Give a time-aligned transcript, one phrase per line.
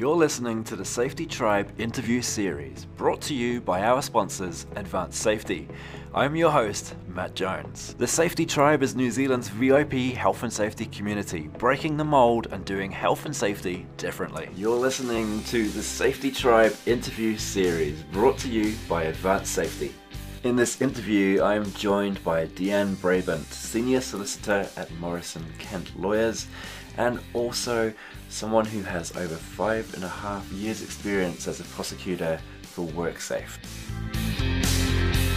[0.00, 5.20] You're listening to the Safety Tribe interview series brought to you by our sponsors, Advanced
[5.20, 5.68] Safety.
[6.14, 7.94] I'm your host, Matt Jones.
[7.98, 12.64] The Safety Tribe is New Zealand's VIP health and safety community, breaking the mold and
[12.64, 14.48] doing health and safety differently.
[14.56, 19.92] You're listening to the Safety Tribe interview series brought to you by Advanced Safety.
[20.42, 26.46] In this interview, I am joined by Deanne Brabant, Senior Solicitor at Morrison Kent Lawyers,
[26.96, 27.92] and also
[28.28, 33.58] someone who has over five and a half years' experience as a prosecutor for WorkSafe.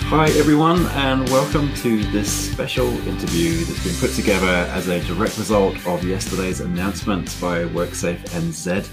[0.07, 5.37] Hi, everyone, and welcome to this special interview that's been put together as a direct
[5.39, 8.87] result of yesterday's announcement by WorkSafe NZ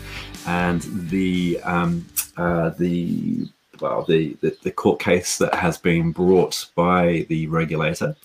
[0.46, 2.06] and the um,
[2.38, 3.46] uh, the
[3.80, 8.16] well, the, the, the, court case that has been brought by the regulator.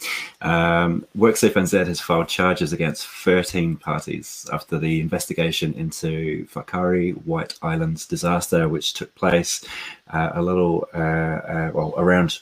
[0.41, 7.57] Um, WorkSafe NZ has filed charges against 13 parties after the investigation into Whakaari White
[7.61, 9.65] Islands disaster, which took place
[10.13, 12.40] uh, a little, uh, uh, well, around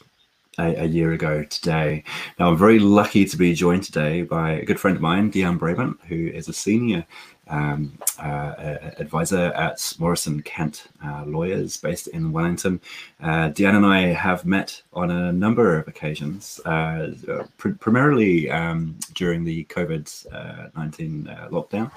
[0.58, 2.04] a, a, year ago today.
[2.40, 5.58] Now, I'm very lucky to be joined today by a good friend of mine, Deanne
[5.58, 7.06] Brabant, who is a senior
[7.48, 8.54] um, uh,
[8.98, 12.80] advisor at Morrison Kent uh, Lawyers based in Wellington.
[13.22, 17.12] Uh, Deanne and I have met on a number of occasions, uh,
[17.58, 21.92] pr- primarily um, during the COVID 19 uh, lockdown,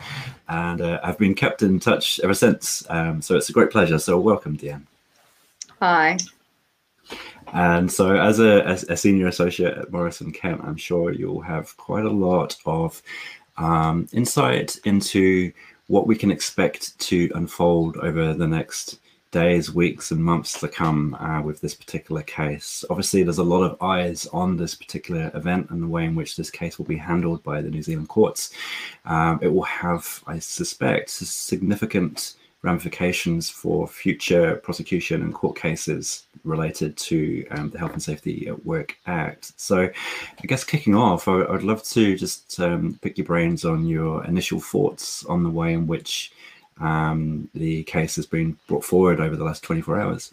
[0.48, 2.84] and I've been kept in touch ever since.
[2.88, 3.98] Um, so it's a great pleasure.
[3.98, 4.82] So, welcome, Deanne.
[5.80, 6.16] Hi.
[7.52, 12.04] And so, as a, a, senior associate at Morrison Kent, I'm sure you'll have quite
[12.04, 13.00] a lot of
[13.58, 15.52] um, insight into
[15.88, 18.98] what we can expect to unfold over the next
[19.30, 22.84] days, weeks, and months to come uh, with this particular case.
[22.88, 26.36] Obviously, there's a lot of eyes on this particular event and the way in which
[26.36, 28.52] this case will be handled by the New Zealand courts.
[29.04, 36.96] Um, it will have, I suspect, significant ramifications for future prosecution and court cases related
[36.96, 39.52] to um, the Health and Safety at Work Act.
[39.56, 43.86] So, I guess kicking off, I, would love to just um, pick your brains on
[43.86, 46.32] your initial thoughts on the way in which
[46.80, 50.32] um, the case has been brought forward over the last 24 hours.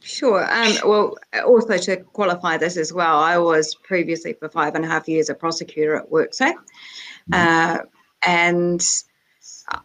[0.00, 0.48] Sure.
[0.50, 4.88] Um, well, also to qualify this as well, I was previously for five and a
[4.88, 6.54] half years a prosecutor at WorkSafe.
[7.30, 7.34] Mm-hmm.
[7.34, 7.78] Uh,
[8.26, 8.84] and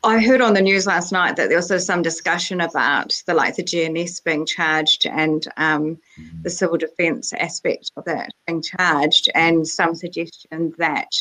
[0.04, 3.56] I heard on the news last night that there was some discussion about the like
[3.56, 6.42] the GNS being charged and um, mm-hmm.
[6.42, 11.12] the civil defence aspect of that being charged, and some suggestion that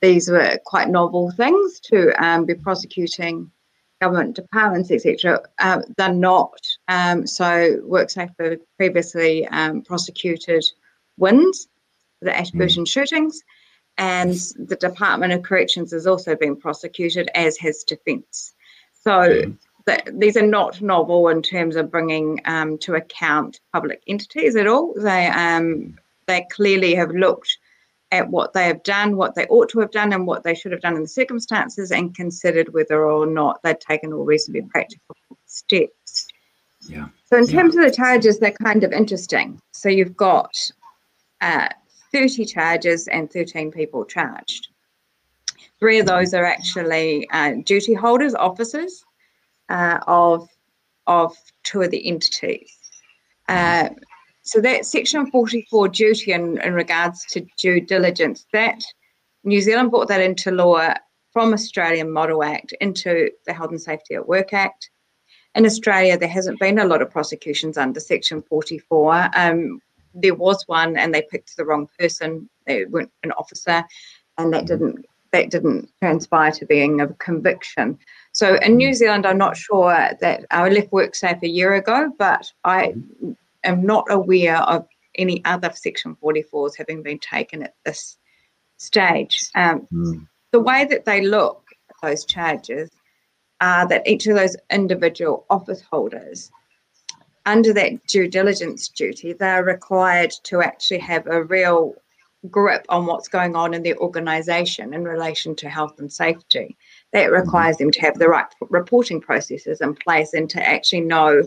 [0.00, 3.50] these were quite novel things to um, be prosecuting
[4.00, 5.40] government departments, etc.
[5.58, 6.60] Uh, they're not.
[6.88, 10.64] Um, so WorkSafe for previously um, prosecuted
[11.20, 11.66] WINZ,
[12.20, 12.88] the Ashburton mm.
[12.88, 13.42] shootings,
[13.98, 18.52] and the Department of Corrections has also been prosecuted, as has Defence.
[18.92, 19.54] So
[19.86, 24.66] the, these are not novel in terms of bringing um, to account public entities at
[24.66, 24.94] all.
[24.96, 25.96] They um,
[26.26, 27.58] they clearly have looked
[28.10, 30.72] at what they have done, what they ought to have done, and what they should
[30.72, 35.16] have done in the circumstances, and considered whether or not they'd taken all reasonably practical
[35.46, 36.28] steps.
[36.88, 37.08] Yeah.
[37.24, 37.82] So in terms yeah.
[37.82, 39.60] of the charges, they're kind of interesting.
[39.72, 40.54] So you've got
[41.40, 41.68] uh,
[42.14, 44.68] 30 charges and 13 people charged.
[45.80, 49.04] Three of those are actually uh, duty holders, officers
[49.68, 50.48] uh, of,
[51.08, 52.70] of two of the entities.
[53.48, 53.88] Uh,
[54.42, 58.84] so that section 44 duty in, in regards to due diligence, that
[59.42, 60.94] New Zealand brought that into law
[61.32, 64.88] from Australian Model Act into the Health and Safety at Work Act.
[65.56, 69.30] In Australia, there hasn't been a lot of prosecutions under Section 44.
[69.34, 69.80] Um,
[70.14, 72.48] there was one and they picked the wrong person.
[72.66, 73.84] They weren't an officer,
[74.38, 74.84] and that mm-hmm.
[74.84, 77.98] didn't that didn't transpire to being a conviction.
[78.32, 78.94] So in New.
[78.94, 83.32] Zealand, I'm not sure that I left WorkSafe a year ago, but I mm-hmm.
[83.64, 84.86] am not aware of
[85.16, 88.16] any other Section 44s having been taken at this
[88.76, 89.38] stage.
[89.54, 90.26] Um, mm.
[90.52, 92.90] The way that they look at those charges
[93.60, 96.50] are that each of those individual office holders
[97.46, 101.94] under that due diligence duty, they're required to actually have a real
[102.50, 106.76] grip on what's going on in their organisation in relation to health and safety.
[107.12, 107.34] That mm-hmm.
[107.34, 111.42] requires them to have the right reporting processes in place and to actually know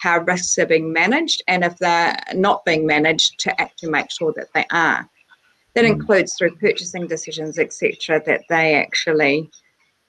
[0.00, 4.32] how risks are being managed and if they're not being managed to actually make sure
[4.36, 5.08] that they are.
[5.74, 5.92] That mm-hmm.
[5.92, 9.50] includes through purchasing decisions, etc., that they actually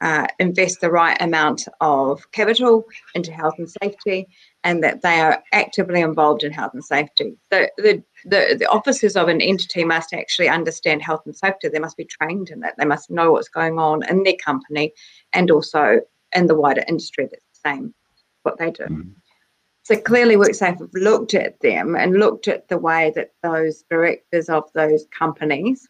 [0.02, 2.86] uh, invest the right amount of capital
[3.16, 4.28] into health and safety
[4.64, 7.36] and that they are actively involved in health and safety.
[7.52, 11.68] The, the, the, the, officers of an entity must actually understand health and safety.
[11.68, 12.76] They must be trained in that.
[12.78, 14.94] They must know what's going on in their company
[15.34, 16.00] and also
[16.34, 17.94] in the wider industry that's the same.
[18.44, 18.84] what they do.
[18.84, 19.14] Mm.
[19.84, 24.48] So clearly, WorkSafe have looked at them and looked at the way that those directors
[24.48, 25.90] of those companies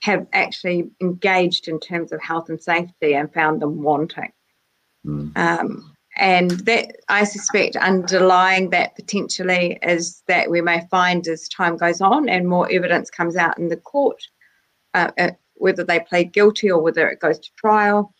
[0.00, 4.30] have actually engaged in terms of health and safety and found them wanting.
[5.06, 5.36] Mm.
[5.36, 11.76] Um, and that I suspect underlying that potentially is that we may find as time
[11.76, 14.22] goes on and more evidence comes out in the court,
[14.94, 18.14] uh, uh, whether they plead guilty or whether it goes to trial,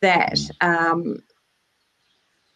[0.00, 1.22] that um,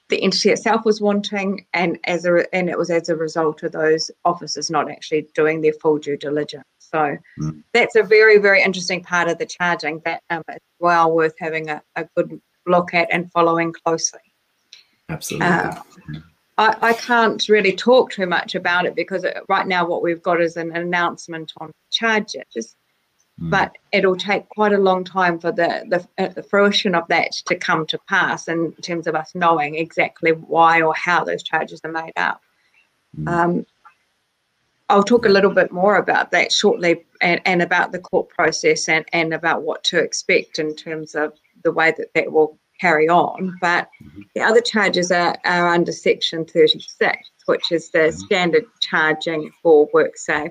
[0.09, 3.73] the entity itself was wanting, and as a and it was as a result of
[3.73, 6.65] those officers not actually doing their full due diligence.
[6.79, 7.62] So mm.
[7.73, 11.70] that's a very very interesting part of the charging that um, is well worth having
[11.70, 14.20] a, a good look at and following closely.
[15.09, 15.47] Absolutely.
[15.47, 15.75] Uh,
[16.56, 20.23] I, I, can't really talk too much about it because it, right now what we've
[20.23, 22.77] got is an announcement on charges,
[23.41, 23.51] mm.
[23.51, 27.33] but it'll take quite a long time for the, the, uh, the fruition of that
[27.47, 31.81] to come to pass in terms of us knowing exactly why or how those charges
[31.85, 32.41] are made up.
[33.19, 33.29] Mm.
[33.29, 33.67] Um,
[34.89, 38.89] I'll talk a little bit more about that shortly and, and about the court process
[38.89, 43.09] and, and about what to expect in terms of the way that that will carry
[43.09, 43.56] on.
[43.61, 44.23] But mm-hmm.
[44.35, 48.19] the other charges are, are under Section 36, which is the mm-hmm.
[48.19, 50.50] standard charging for WorkSafe.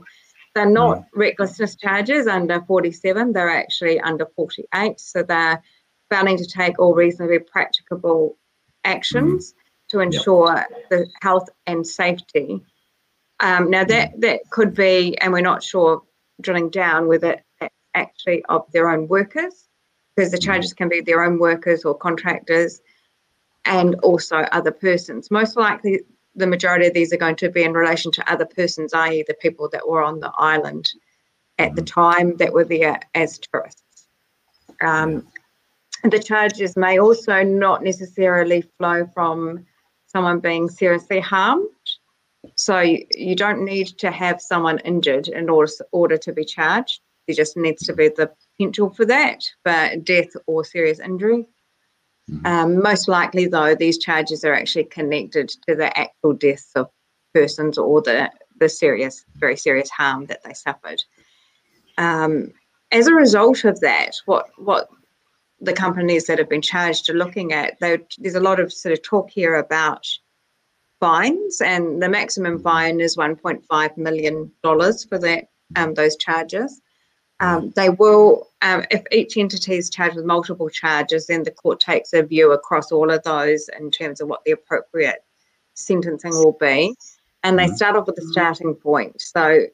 [0.56, 1.20] They're not mm-hmm.
[1.20, 5.00] recklessness charges under 47, they're actually under 48.
[5.00, 5.62] So they're
[6.10, 8.38] failing to take all reasonably practicable
[8.84, 9.98] actions mm-hmm.
[9.98, 10.90] to ensure yep.
[10.90, 12.62] the health and safety.
[13.40, 16.04] Um, now, that, that could be, and we're not sure
[16.40, 17.42] drilling down whether
[17.96, 19.68] actually of their own workers
[20.16, 22.82] because the charges can be their own workers or contractors
[23.66, 25.32] and also other persons.
[25.32, 26.02] Most likely,
[26.36, 29.36] the majority of these are going to be in relation to other persons, i.e., the
[29.36, 30.92] people that were on the island
[31.60, 32.02] at the mm-hmm.
[32.02, 34.08] time that were there as tourists.
[34.82, 35.28] Um,
[36.04, 39.66] the charges may also not necessarily flow from
[40.08, 41.70] someone being seriously harmed.
[42.56, 47.00] So you, you don't need to have someone injured in order, order to be charged.
[47.26, 51.48] There just needs to be the potential for that, but death or serious injury.
[52.30, 52.46] Mm-hmm.
[52.46, 56.90] Um, most likely, though, these charges are actually connected to the actual deaths of
[57.34, 61.04] persons or the, the serious, very serious harm that they suffered.
[61.98, 62.54] Um,
[62.92, 64.88] as a result of that, what what
[65.60, 69.02] the companies that have been charged are looking at, there's a lot of sort of
[69.02, 70.06] talk here about
[71.00, 75.46] fines, and the maximum fine is 1.5 million dollars for that
[75.76, 76.82] um, those charges.
[77.44, 81.82] Um, they will, um, if each entity is charged with multiple charges, then the court
[81.82, 85.26] takes a view across all of those in terms of what the appropriate
[85.74, 86.96] sentencing will be.
[87.44, 87.76] And they mm-hmm.
[87.76, 89.22] start off with a starting point.
[89.22, 89.66] So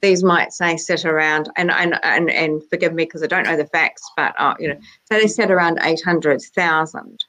[0.00, 3.58] these might say sit around, and and and, and forgive me because I don't know
[3.58, 7.24] the facts, but uh, you know, so they sit around eight hundred thousand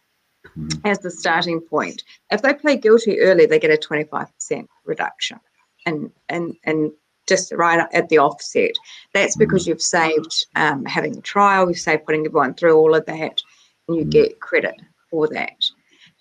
[0.45, 0.87] mm-hmm.
[0.87, 2.03] as the starting point.
[2.31, 5.39] If they plead guilty early, they get a twenty five percent reduction,
[5.85, 6.91] and and and
[7.27, 8.71] just right at the offset.
[9.13, 9.67] That's because mm.
[9.67, 13.41] you've saved um, having a trial, you've saved putting everyone through all of that,
[13.87, 14.11] and you mm.
[14.11, 14.75] get credit
[15.09, 15.57] for that.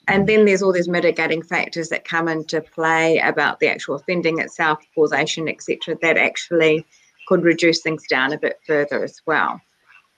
[0.08, 4.38] And then there's all these mitigating factors that come into play about the actual offending
[4.38, 6.86] itself, causation, etc., that actually
[7.26, 9.60] could reduce things down a bit further as well.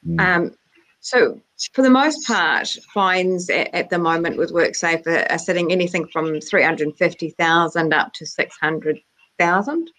[0.06, 0.20] Mm.
[0.20, 0.54] Um,
[1.00, 1.40] so,
[1.72, 6.06] for the most part, fines at, at the moment with WorkSafe are, are sitting anything
[6.08, 9.90] from 350,000 up to 600,000.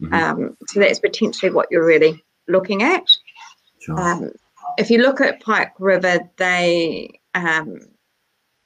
[0.00, 0.14] Mm-hmm.
[0.14, 3.10] Um, so that's potentially what you're really looking at.
[3.80, 4.00] Sure.
[4.00, 4.32] Um,
[4.78, 7.80] if you look at Pike River, they um,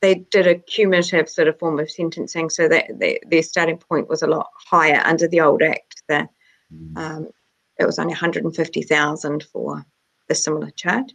[0.01, 4.09] they did a cumulative sort of form of sentencing, so that they, their starting point
[4.09, 6.03] was a lot higher under the old act.
[6.09, 6.29] The,
[6.73, 6.97] mm-hmm.
[6.97, 7.29] um,
[7.79, 9.85] it was only 150,000 for
[10.29, 11.15] the similar charge.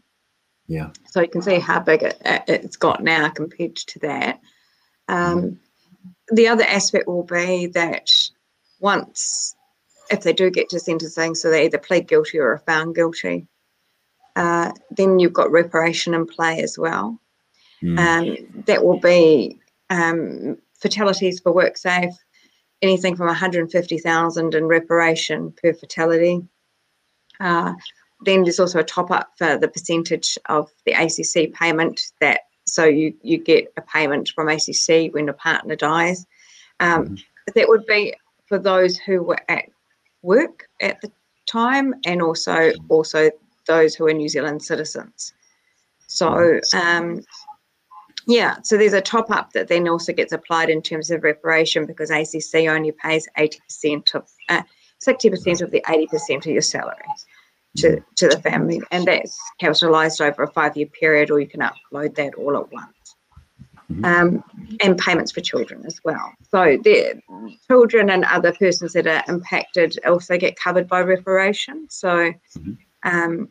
[0.68, 0.90] Yeah.
[1.08, 4.40] So you can see how big it, it's got now compared to that.
[5.08, 6.36] Um, mm-hmm.
[6.36, 8.12] The other aspect will be that
[8.80, 9.56] once
[10.10, 13.48] if they do get to sentencing, so they either plead guilty or are found guilty,
[14.36, 17.20] uh, then you've got reparation in play as well.
[17.84, 18.00] Mm.
[18.00, 22.14] Um, that will be um, fatalities for WorkSafe,
[22.82, 26.42] anything from 150,000 in reparation per fatality.
[27.40, 27.74] Uh,
[28.26, 32.86] then there's also a top up for the percentage of the ACC payment that so
[32.86, 36.26] you you get a payment from ACC when a partner dies.
[36.80, 37.24] Um, mm.
[37.56, 38.14] That would be
[38.48, 39.66] for those who were at
[40.22, 41.12] work at the
[41.46, 43.32] time and also also
[43.66, 45.34] those who are New Zealand citizens.
[46.08, 47.24] So um,
[48.28, 51.86] yeah, so there's a top up that then also gets applied in terms of reparation
[51.86, 54.62] because ACC only pays 80% of uh,
[55.06, 57.06] 60% of the 80% of your salary
[57.78, 61.62] to, to the family, and that's capitalised over a five year period, or you can
[61.62, 62.94] upload that all at once.
[63.92, 64.06] Mm-hmm.
[64.06, 64.44] Um,
[64.82, 66.32] and payments for children as well.
[66.52, 67.20] So the
[67.68, 71.88] children and other persons that are impacted also get covered by reparation.
[71.90, 72.74] So mm-hmm.
[73.04, 73.50] um,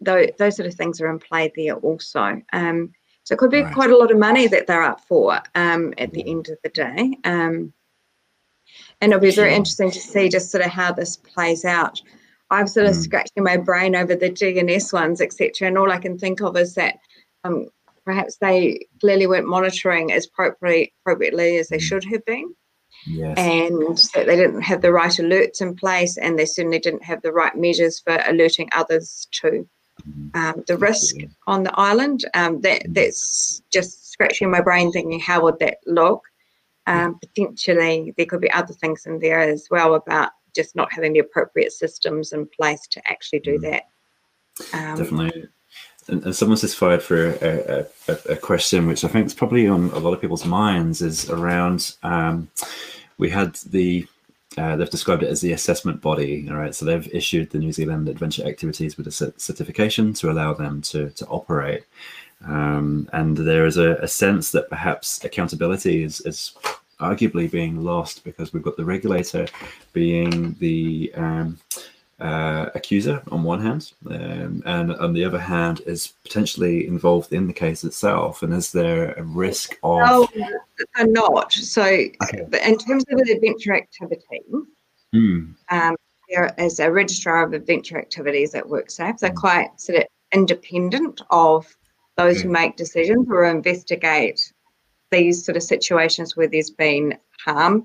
[0.00, 2.40] those, those sort of things are in play there also.
[2.52, 2.92] Um,
[3.24, 3.74] so it could be right.
[3.74, 6.70] quite a lot of money that they're up for um, at the end of the
[6.70, 7.16] day.
[7.24, 7.72] Um,
[9.00, 12.00] and it'll be very interesting to see just sort of how this plays out.
[12.50, 13.02] I'm sort of mm.
[13.02, 15.68] scratching my brain over the GNS ones, etc.
[15.68, 16.98] And all I can think of is that
[17.44, 17.68] um,
[18.10, 21.82] perhaps they clearly weren't monitoring as appropriately, appropriately as they mm.
[21.82, 22.52] should have been.
[23.06, 23.38] Yes.
[23.38, 27.22] And that they didn't have the right alerts in place, and they certainly didn't have
[27.22, 29.66] the right measures for alerting others to
[30.02, 30.36] mm.
[30.36, 31.14] um, the risk
[31.46, 32.24] on the island.
[32.34, 32.94] Um, that mm.
[32.94, 36.22] that's just scratching my brain, thinking how would that look?
[36.86, 41.12] Um, potentially, there could be other things in there as well about just not having
[41.12, 43.84] the appropriate systems in place to actually do that.
[44.74, 45.48] Um, Definitely
[46.10, 49.68] and, and someone's just fired for a, a, a, question, which I think is probably
[49.68, 51.94] on a lot of people's minds, is around.
[52.02, 52.48] Um,
[53.18, 54.06] we had the
[54.58, 56.48] uh, they've described it as the assessment body.
[56.50, 60.54] All right, so they've issued the New Zealand Adventure Activities with a certification to allow
[60.54, 61.84] them to to operate.
[62.46, 66.54] Um, and there is a, a, sense that perhaps accountability is, is
[66.98, 69.46] arguably being lost because we've got the regulator
[69.92, 71.58] being the um,
[72.20, 77.46] uh, accuser on one hand, um, and on the other hand is potentially involved in
[77.46, 78.42] the case itself.
[78.42, 79.98] And is there a risk of?
[80.00, 80.28] No,
[80.96, 81.52] they're not.
[81.52, 82.46] So, okay.
[82.64, 84.42] in terms of the adventure activity,
[85.12, 85.52] hmm.
[85.70, 85.96] um,
[86.28, 89.18] there is a registrar of adventure activities at WorkSafe.
[89.18, 89.36] They're hmm.
[89.36, 91.66] quite sort of independent of
[92.16, 94.52] those who make decisions or investigate
[95.10, 97.84] these sort of situations where there's been harm.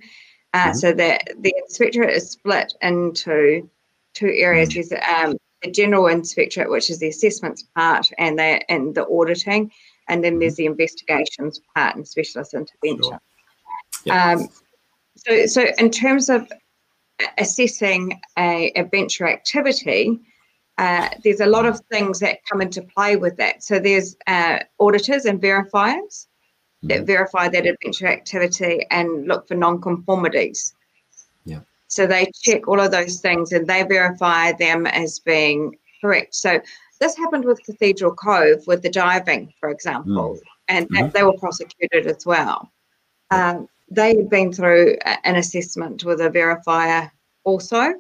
[0.53, 0.77] Uh, mm-hmm.
[0.77, 3.69] So that the inspectorate is split into
[4.15, 4.73] two areas.
[4.73, 9.71] There's um, the general inspectorate, which is the assessments part and the and the auditing,
[10.09, 13.19] and then there's the investigations part and specialist intervention.
[14.07, 14.31] Sure.
[14.31, 14.49] Um,
[15.17, 16.51] so, so in terms of
[17.37, 20.19] assessing a adventure activity,
[20.77, 23.63] uh, there's a lot of things that come into play with that.
[23.63, 26.27] So there's uh, auditors and verifiers
[26.83, 27.05] that mm-hmm.
[27.05, 30.74] verify that adventure activity and look for non-conformities.
[31.87, 36.35] So they check all of those things and they verify them as being correct.
[36.35, 36.59] So
[36.99, 40.39] this happened with Cathedral Cove with the diving, for example, mm.
[40.67, 41.09] and mm-hmm.
[41.09, 42.71] they were prosecuted as well.
[43.31, 47.11] Um, they had been through an assessment with a verifier
[47.43, 47.93] also,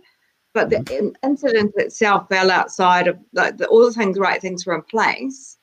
[0.53, 1.09] but the mm-hmm.
[1.23, 5.57] incident itself fell outside of like the, all the things, right things were in place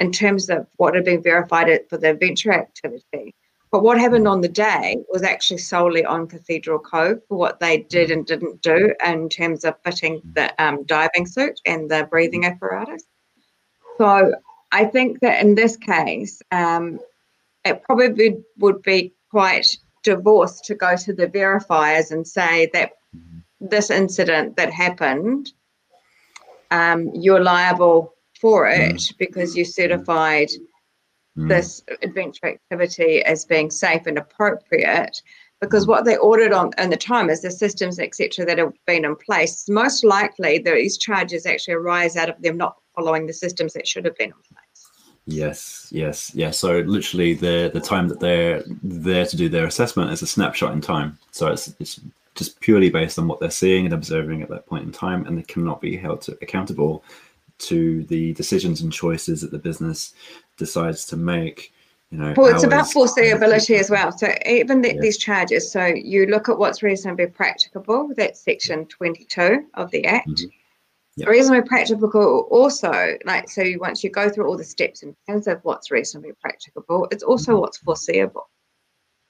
[0.00, 3.34] in terms of what had been verified for the adventure activity.
[3.72, 7.78] But what happened on the day was actually solely on Cathedral Cove for what they
[7.78, 12.46] did and didn't do in terms of fitting the um, diving suit and the breathing
[12.46, 13.04] apparatus.
[13.98, 14.34] So
[14.72, 17.00] I think that in this case, um,
[17.64, 22.92] it probably would be quite divorced to go to the verifiers and say that
[23.60, 25.52] this incident that happened,
[26.70, 29.18] um, you're liable for it mm.
[29.18, 30.50] because you certified
[31.36, 31.48] mm.
[31.48, 35.22] this adventure activity as being safe and appropriate
[35.60, 39.04] because what they ordered on in the time is the systems etc that have been
[39.04, 39.68] in place.
[39.68, 44.04] Most likely these charges actually arise out of them not following the systems that should
[44.04, 44.90] have been in place.
[45.28, 50.12] Yes yes yes so literally the the time that they're there to do their assessment
[50.12, 51.18] is a snapshot in time.
[51.32, 52.00] So it's, it's
[52.34, 55.36] just purely based on what they're seeing and observing at that point in time and
[55.36, 57.02] they cannot be held to, accountable
[57.58, 60.14] to the decisions and choices that the business
[60.56, 61.72] decides to make
[62.10, 66.26] you know well it's about foreseeability as well so even the, these charges so you
[66.26, 70.46] look at what's reasonably practicable that's section 22 of the act mm-hmm.
[71.18, 71.28] Yep.
[71.28, 75.60] reasonably practicable also like so once you go through all the steps in terms of
[75.62, 77.62] what's reasonably practicable it's also mm-hmm.
[77.62, 78.50] what's foreseeable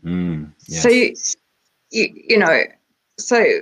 [0.04, 0.83] mm, yes.
[0.83, 1.14] so you,
[1.90, 2.62] you you know
[3.18, 3.61] so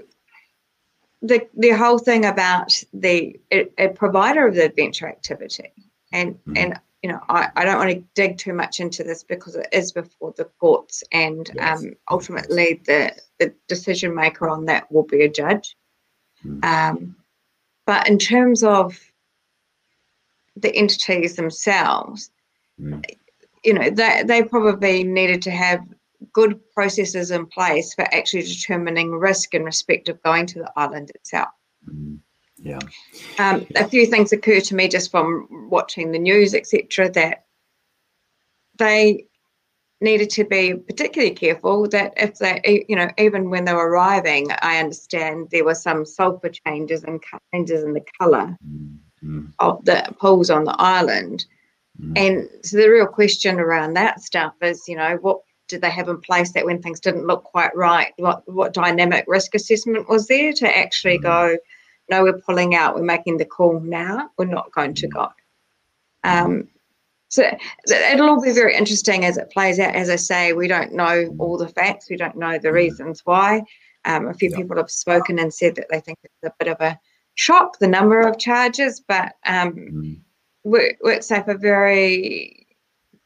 [1.21, 5.71] the the whole thing about the a, a provider of the adventure activity
[6.13, 6.57] and mm-hmm.
[6.57, 9.69] and you know I, I don't want to dig too much into this because it
[9.73, 11.85] is before the courts and yes.
[11.85, 15.77] um, ultimately the the decision maker on that will be a judge
[16.43, 16.65] mm-hmm.
[16.65, 17.15] um,
[17.85, 18.99] but in terms of
[20.57, 22.31] the entities themselves
[22.81, 23.01] mm-hmm.
[23.63, 25.81] you know they, they probably needed to have
[26.33, 31.11] good processes in place for actually determining risk in respect of going to the island
[31.15, 31.51] itself.
[31.87, 32.21] Mm,
[32.57, 32.79] yeah.
[33.39, 37.45] Um, a few things occur to me just from watching the news, etc., that
[38.77, 39.27] they
[40.01, 44.49] needed to be particularly careful that if they, you know, even when they were arriving,
[44.61, 49.47] I understand there were some sulfur changes and changes in the color mm-hmm.
[49.61, 51.47] of the pools on the island
[52.01, 52.19] Mm.
[52.19, 56.09] And so the real question around that stuff is, you know, what did they have
[56.09, 60.27] in place that when things didn't look quite right, what what dynamic risk assessment was
[60.27, 61.23] there to actually mm.
[61.23, 61.57] go,
[62.11, 65.29] no, we're pulling out, we're making the call now, we're not going to go.
[66.23, 66.69] Um,
[67.29, 67.51] so
[67.89, 69.95] it'll all be very interesting as it plays out.
[69.95, 73.63] As I say, we don't know all the facts, we don't know the reasons why.
[74.05, 74.59] Um, a few yep.
[74.59, 76.99] people have spoken and said that they think it's a bit of a
[77.35, 80.21] shock, the number of charges, but um, mm.
[80.65, 82.67] Work, WorkSafe are very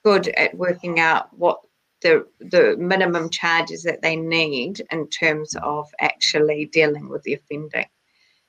[0.04, 1.60] good at working out what
[2.02, 7.86] the the minimum charges that they need in terms of actually dealing with the offending.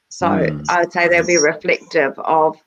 [0.10, 0.66] So mm.
[0.70, 2.58] I would say they'll be reflective of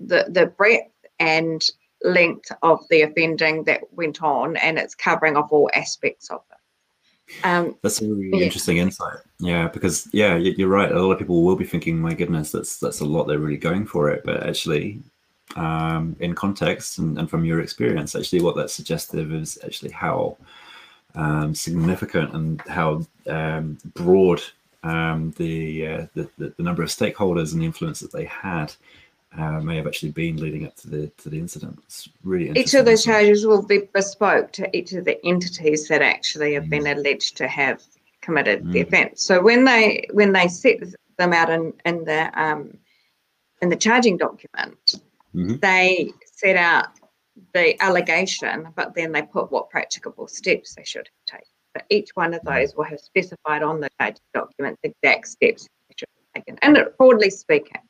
[0.00, 1.62] the the breadth and
[2.02, 7.44] length of the offending that went on, and it's covering off all aspects of it.
[7.44, 8.44] Um, that's a really yeah.
[8.44, 9.18] interesting insight.
[9.38, 10.90] Yeah, because yeah, you're right.
[10.90, 13.24] A lot of people will be thinking, "My goodness, that's that's a lot.
[13.24, 15.00] They're really going for it." But actually,
[15.56, 20.36] um, in context and, and, from your experience, actually, what that's suggestive is actually how
[21.14, 24.42] um, significant and how um, broad
[24.82, 28.74] um, the, uh, the, the number of stakeholders and the influence that they had
[29.38, 31.78] uh, may have actually been leading up to the to the incident.
[31.84, 36.02] It's really each of those charges will be bespoke to each of the entities that
[36.02, 36.70] actually have mm.
[36.70, 37.82] been alleged to have
[38.20, 38.72] committed mm.
[38.72, 39.22] the offence.
[39.22, 40.80] So when they when they set
[41.16, 42.76] them out in in the um,
[43.62, 44.96] in the charging document,
[45.34, 45.56] mm-hmm.
[45.62, 46.88] they set out
[47.54, 51.46] the allegation, but then they put what practicable steps they should take.
[51.74, 55.68] But each one of those will have specified on the charging document the exact steps
[55.88, 57.80] they should have taken, and broadly speaking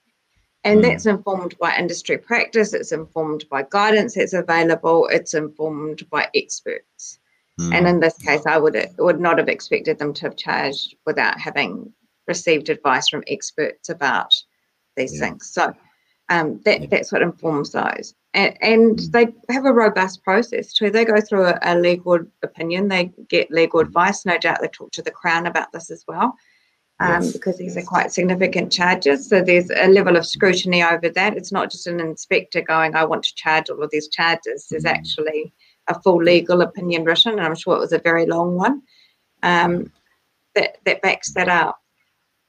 [0.65, 0.83] and mm.
[0.83, 7.19] that's informed by industry practice, it's informed by guidance that's available, it's informed by experts.
[7.61, 7.75] Mm.
[7.75, 11.39] And in this case, I would would not have expected them to have charged without
[11.39, 11.93] having
[12.29, 14.33] received advice from experts about
[14.97, 15.27] these yeah.
[15.27, 15.51] things.
[15.53, 15.75] So
[16.29, 16.87] um, that, yeah.
[16.91, 18.15] that's what informs those.
[18.35, 20.91] And, and they have a robust process too.
[20.91, 24.25] They go through a, a legal opinion, they get legal advice.
[24.25, 26.35] No doubt they talk to the Crown about this as well
[27.03, 27.33] um, yes.
[27.33, 29.29] because these are quite significant charges.
[29.29, 31.37] So there's a level of scrutiny over that.
[31.37, 34.69] It's not just an inspector going, I want to charge all of these charges.
[34.71, 34.91] There's mm.
[34.91, 35.53] actually
[35.89, 38.83] a full legal opinion written, and I'm sure it was a very long one
[39.43, 39.91] um,
[40.55, 41.81] that, that backs that up.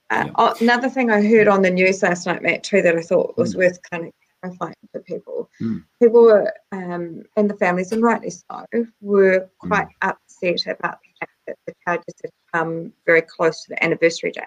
[0.10, 3.02] Uh, oh, another thing I heard on the news last night, Matt, too, that I
[3.02, 3.60] thought was mm.
[3.60, 5.49] worth kind of clarifying for people.
[5.62, 5.84] Mm.
[6.01, 8.65] People were, um, and the families, and rightly so,
[9.01, 10.10] were quite mm.
[10.10, 14.45] upset about the fact that the charges had come very close to the anniversary date.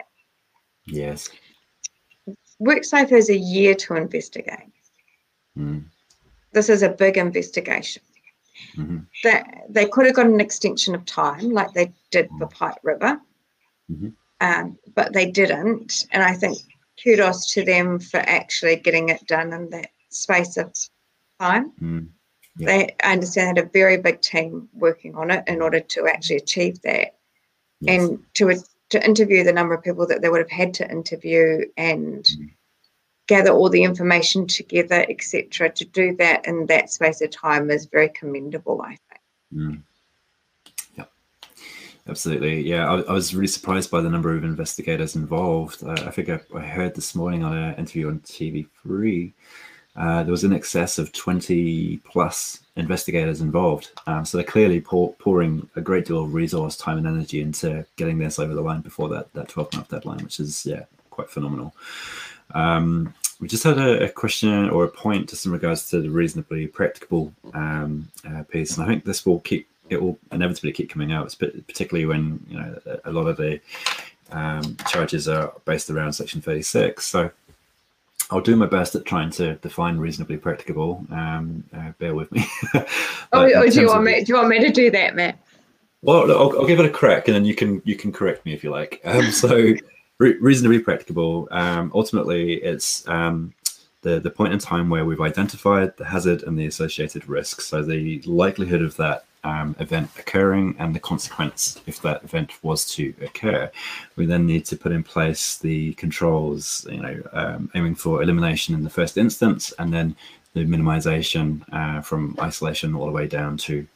[0.86, 1.28] Yes.
[2.60, 4.72] WorkSafe has a year to investigate.
[5.58, 5.84] Mm.
[6.52, 8.02] This is a big investigation.
[8.76, 8.98] Mm-hmm.
[9.22, 13.20] That they could have got an extension of time, like they did for Pike River,
[13.90, 14.08] mm-hmm.
[14.40, 16.06] um, but they didn't.
[16.10, 16.56] And I think
[17.02, 20.74] kudos to them for actually getting it done in that space of
[21.40, 21.72] time.
[21.80, 22.08] Mm.
[22.58, 22.66] Yeah.
[22.66, 26.36] They, I understand, had a very big team working on it in order to actually
[26.36, 27.16] achieve that
[27.80, 28.02] yes.
[28.02, 31.64] and to to interview the number of people that they would have had to interview
[31.76, 32.50] and mm.
[33.26, 35.70] gather all the information together, etc.
[35.70, 39.20] To do that in that space of time is very commendable, I think.
[39.54, 39.82] Mm.
[42.08, 42.62] Absolutely.
[42.62, 45.82] Yeah, I, I, was really surprised by the number of investigators involved.
[45.82, 49.32] Uh, I think I, I, heard this morning on an interview on TV3
[49.96, 53.92] uh, there was in excess of 20 plus investigators involved.
[54.06, 57.86] Um, so they're clearly pour, pouring a great deal of resource, time, and energy into
[57.96, 61.30] getting this over the line before that that 12 month deadline, which is yeah quite
[61.30, 61.74] phenomenal.
[62.54, 66.08] Um, we just had a, a, question or a point just in regards to the
[66.08, 70.90] reasonably practicable um, uh, piece, and I think this will keep it will inevitably keep
[70.90, 73.60] coming out, particularly when you know a lot of the
[74.32, 77.06] um, charges are based around Section 36.
[77.06, 77.30] So
[78.30, 81.04] I'll do my best at trying to define reasonably practicable.
[81.10, 82.44] Um, uh, bear with me.
[82.74, 82.84] oh,
[83.32, 84.24] oh do you want me?
[84.24, 85.38] Do you want me to do that, Matt?
[86.02, 88.52] Well, I'll, I'll, give it a crack, and then you can you can correct me
[88.52, 89.00] if you like.
[89.04, 89.74] Um, so,
[90.18, 91.48] re- reasonably practicable.
[91.50, 93.54] Um, ultimately, it's um,
[94.02, 97.66] the the point in time where we've identified the hazard and the associated risks.
[97.66, 102.84] So the likelihood of that um, event occurring and the consequence if that event was
[102.96, 103.70] to occur.
[104.16, 108.74] We then need to put in place the controls, you know, um, aiming for elimination
[108.74, 110.16] in the first instance and then
[110.54, 113.86] the minimization uh, from isolation all the way down to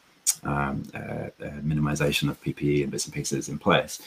[0.44, 4.00] um, uh, uh, minimization of PPE and bits and pieces in place.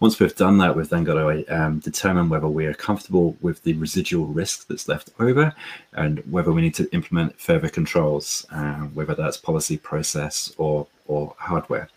[0.00, 3.62] Once we've done that, we've then got to um, determine whether we are comfortable with
[3.62, 5.54] the residual risk that's left over
[5.92, 11.34] and whether we need to implement further controls, uh, whether that's policy, process, or or
[11.38, 11.88] hardware.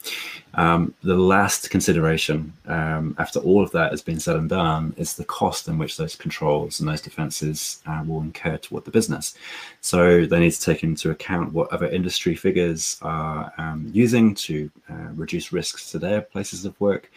[0.56, 5.16] Um, the last consideration um, after all of that has been said and done is
[5.16, 9.36] the cost in which those controls and those defenses uh, will incur toward the business.
[9.82, 14.72] So they need to take into account what other industry figures are um, using to
[14.90, 17.12] uh, reduce risks to their places of work.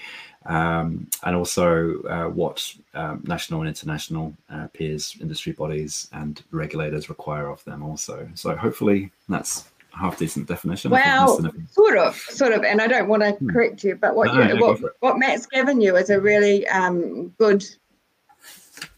[0.44, 7.08] Um, and also uh, what um, national and international uh, peers, industry bodies, and regulators
[7.08, 7.82] require of them.
[7.82, 10.90] Also, so hopefully that's half decent definition.
[10.90, 12.64] Well, sort of, sort of.
[12.64, 13.50] And I don't want to hmm.
[13.50, 16.66] correct you, but what no, you, no, what, what Matt's given you is a really
[16.68, 17.64] um, good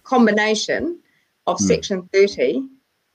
[0.02, 0.98] combination
[1.46, 1.64] of hmm.
[1.64, 2.66] Section 30,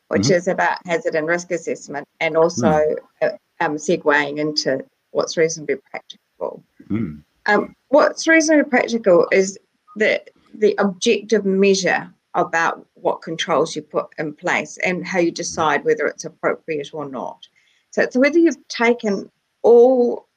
[0.10, 0.34] which mm-hmm.
[0.34, 2.96] is about hazard and risk assessment, and also mm.
[3.22, 6.64] uh, um, segueing into what's reasonably practical.
[6.90, 7.24] Mm.
[7.46, 9.58] Um, what's reasonably practical is
[9.96, 10.22] the
[10.54, 16.06] the objective measure about what controls you put in place and how you decide whether
[16.06, 17.48] it's appropriate or not.
[17.92, 20.28] So it's whether you've taken all,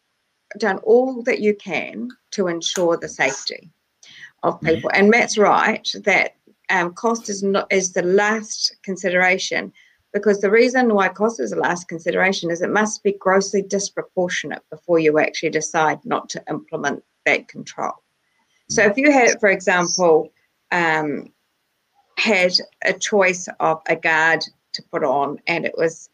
[0.58, 3.70] done all that you can to ensure the safety
[4.42, 4.66] of mm-hmm.
[4.66, 4.90] people.
[4.94, 6.36] And Matt's right that
[6.70, 9.72] um, cost is not is the last consideration
[10.12, 14.62] because the reason why cost is the last consideration is it must be grossly disproportionate
[14.70, 17.92] before you actually decide not to implement that control.
[18.68, 20.32] So if you had, for example,
[20.70, 21.32] um,
[22.16, 22.52] had
[22.84, 26.08] a choice of a guard to put on and it was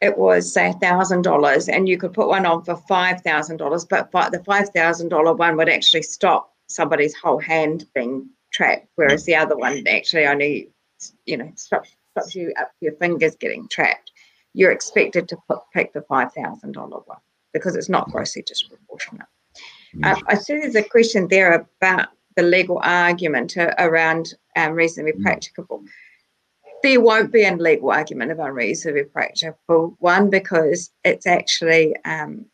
[0.00, 3.84] it was say thousand dollars and you could put one on for five thousand dollars
[3.84, 9.24] but the five thousand dollar one would actually stop somebody's whole hand being trapped whereas
[9.24, 10.70] the other one actually only
[11.24, 14.10] you know stops, stops you up your fingers getting trapped.
[14.54, 17.18] You're expected to put, pick the five thousand dollar one
[17.52, 19.26] because it's not grossly disproportionate.
[20.02, 25.22] Uh, i see there's a question there about the legal argument around um, reasonably mm.
[25.22, 25.82] practicable
[26.86, 29.96] there won't be a legal argument of unreasonably practical.
[29.98, 32.46] One, because it's actually um,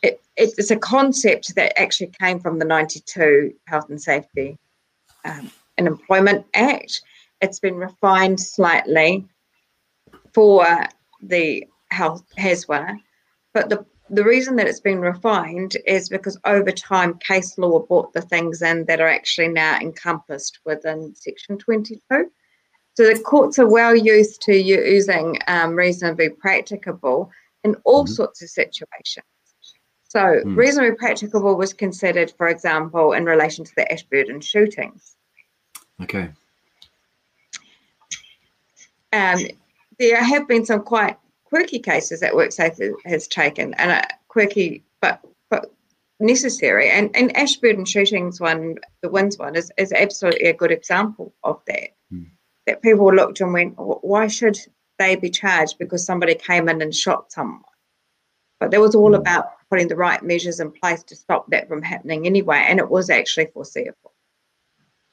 [0.00, 4.56] it, it's a concept that actually came from the 92 Health and Safety
[5.24, 7.02] um, and Employment Act.
[7.40, 9.26] It's been refined slightly
[10.32, 10.64] for
[11.20, 12.96] the health HESWA,
[13.52, 18.12] but the the reason that it's been refined is because over time case law brought
[18.12, 22.00] the things in that are actually now encompassed within section 22
[22.96, 27.30] so the courts are well used to using um, reasonably practicable
[27.62, 28.14] in all mm-hmm.
[28.14, 29.26] sorts of situations.
[30.08, 30.56] So mm.
[30.56, 35.16] reasonably practicable was considered, for example, in relation to the Ashburton shootings.
[36.02, 36.30] Okay.
[39.12, 39.40] Um,
[39.98, 45.20] there have been some quite quirky cases that WorkSafe has taken, and uh, quirky but
[45.50, 45.70] but
[46.18, 46.88] necessary.
[46.88, 51.60] And and Ashburton shootings one, the WINZ one, is, is absolutely a good example of
[51.66, 51.95] that
[52.66, 54.58] that people looked and went, why should
[54.98, 57.62] they be charged because somebody came in and shot someone?
[58.60, 59.18] But that was all mm.
[59.18, 62.90] about putting the right measures in place to stop that from happening anyway, and it
[62.90, 64.12] was actually foreseeable.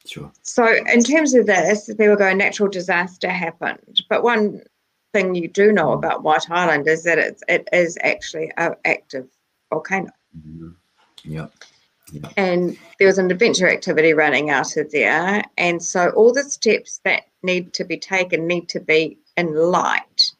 [0.05, 0.31] Sure.
[0.41, 4.01] So, in terms of this, people go, natural disaster happened.
[4.09, 4.61] But one
[5.13, 5.95] thing you do know mm.
[5.95, 9.27] about White Island is that it's, it is actually an active
[9.69, 10.11] volcano.
[10.37, 10.69] Mm-hmm.
[11.23, 11.47] Yeah.
[12.37, 15.43] And there was an adventure activity running out of there.
[15.57, 20.31] And so all the steps that need to be taken need to be in light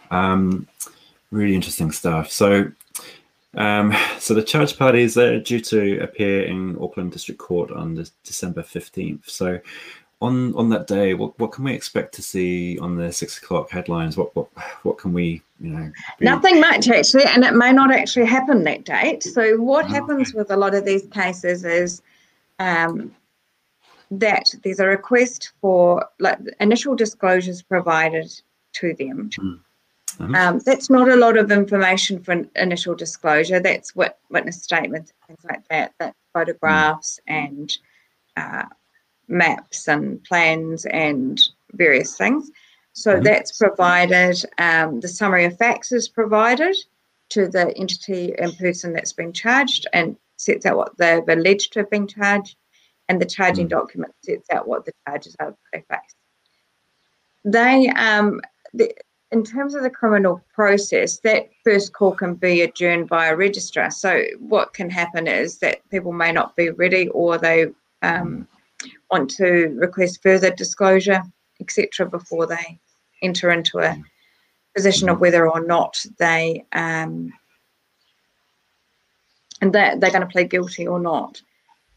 [0.10, 0.68] Um,
[1.32, 2.32] really interesting stuff.
[2.32, 2.72] So,
[3.56, 8.10] um, so the charge parties are due to appear in Auckland District Court on the
[8.24, 9.28] December fifteenth.
[9.30, 9.60] So,
[10.22, 13.70] on on that day, what, what can we expect to see on the six o'clock
[13.70, 14.18] headlines?
[14.18, 14.48] What what
[14.84, 15.92] what can we you know?
[16.20, 16.26] Be...
[16.26, 19.24] Nothing much actually, and it may not actually happen that date.
[19.24, 20.38] So what oh, happens okay.
[20.40, 22.02] with a lot of these cases is
[22.60, 23.14] um,
[24.12, 28.32] that there's a request for like initial disclosures provided
[28.74, 29.30] to them.
[29.40, 29.60] Mm.
[30.20, 30.36] Mm-hmm.
[30.36, 33.60] Um, that's not a lot of information for initial disclosure.
[33.60, 37.36] That's what witness statements, things like that, that photographs mm.
[37.36, 37.78] and
[38.36, 38.64] uh,
[39.28, 41.42] maps and plans and
[41.74, 42.50] various things.
[42.94, 43.24] So mm-hmm.
[43.24, 44.44] that's provided.
[44.58, 46.76] Um, the summary of facts is provided
[47.30, 51.80] to the entity and person that's been charged and sets out what they've alleged to
[51.80, 52.56] have been charged,
[53.10, 53.80] and the charging mm-hmm.
[53.80, 56.16] document sets out what the charges are they face.
[57.44, 58.42] They, um,
[58.74, 58.94] the,
[59.32, 63.92] in terms of the criminal process, that first call can be adjourned by a registrar.
[63.92, 67.68] So what can happen is that people may not be ready, or they
[68.02, 68.48] um,
[69.10, 71.22] want to request further disclosure,
[71.60, 72.80] etc., before they
[73.22, 74.02] enter into a
[74.76, 77.34] position of whether or not they um,
[79.62, 81.42] and that they're going to plead guilty or not.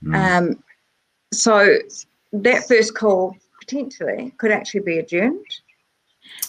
[0.03, 0.15] Mm.
[0.17, 0.63] Um,
[1.33, 1.79] so
[2.33, 5.45] that first call potentially could actually be adjourned,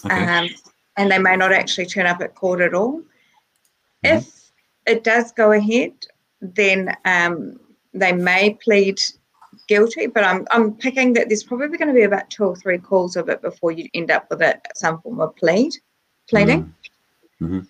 [0.06, 0.14] okay.
[0.14, 0.48] um,
[0.96, 3.00] and they may not actually turn up at court at all.
[4.04, 4.18] Mm.
[4.18, 4.50] If
[4.86, 5.92] it does go ahead,
[6.40, 7.60] then um,
[7.92, 8.98] they may plead
[9.68, 12.78] guilty, but I'm I'm picking that there's probably going to be about two or three
[12.78, 15.72] calls of it before you end up with it some form of plead,
[16.28, 16.74] pleading.
[17.40, 17.44] Mm-hmm.
[17.44, 17.60] mm-hmm.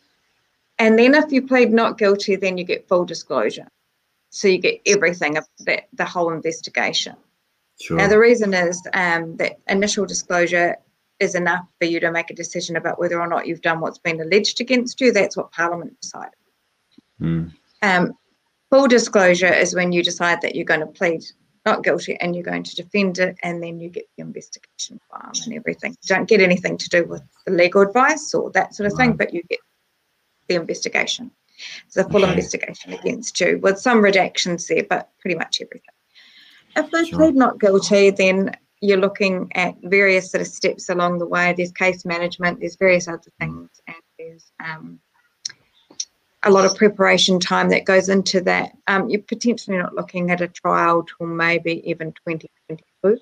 [0.79, 3.69] And then if you plead not guilty, then you get full disclosure.
[4.31, 7.15] So you get everything of that the whole investigation.
[7.81, 7.99] Sure.
[7.99, 10.77] Now the reason is um, that initial disclosure
[11.21, 13.99] is enough for you to make a decision about whether or not you've done what's
[13.99, 15.13] been alleged against you.
[15.13, 16.35] That's what Parliament decided.
[17.21, 17.53] Mm.
[17.83, 18.13] Um,
[18.71, 21.23] full disclosure is when you decide that you're going to plead
[21.64, 25.33] not guilty and you're going to defend it and then you get the investigation file
[25.44, 25.92] and everything.
[25.92, 29.12] You don't get anything to do with the legal advice or that sort of thing,
[29.12, 29.61] but you get
[30.48, 31.31] the investigation.
[31.87, 35.94] It's a full investigation against you with some redactions there, but pretty much everything.
[36.75, 37.18] If they sure.
[37.18, 41.55] plead not guilty, then you're looking at various sort of steps along the way.
[41.57, 44.98] There's case management, there's various other things, and there's um,
[46.45, 48.73] a lot of preparation time that goes into that.
[48.87, 53.19] Um, you're potentially not looking at a trial till maybe even 2022.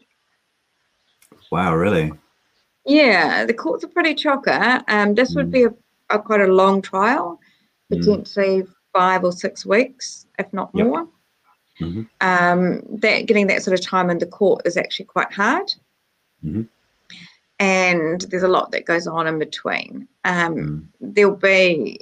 [1.51, 2.13] Wow, really?
[2.87, 4.83] Yeah, the courts are pretty chocker.
[4.89, 5.37] Um, this mm.
[5.37, 5.75] would be a,
[6.09, 7.39] a, quite a long trial,
[7.93, 7.99] mm.
[7.99, 8.69] potentially mm.
[8.93, 10.87] five or six weeks, if not yep.
[10.87, 11.09] more.
[11.81, 12.03] Mm-hmm.
[12.21, 15.73] Um, that getting that sort of time in the court is actually quite hard.
[16.45, 16.63] Mm-hmm.
[17.59, 20.09] And there's a lot that goes on in between.
[20.25, 20.87] Um, mm.
[21.01, 22.01] There'll be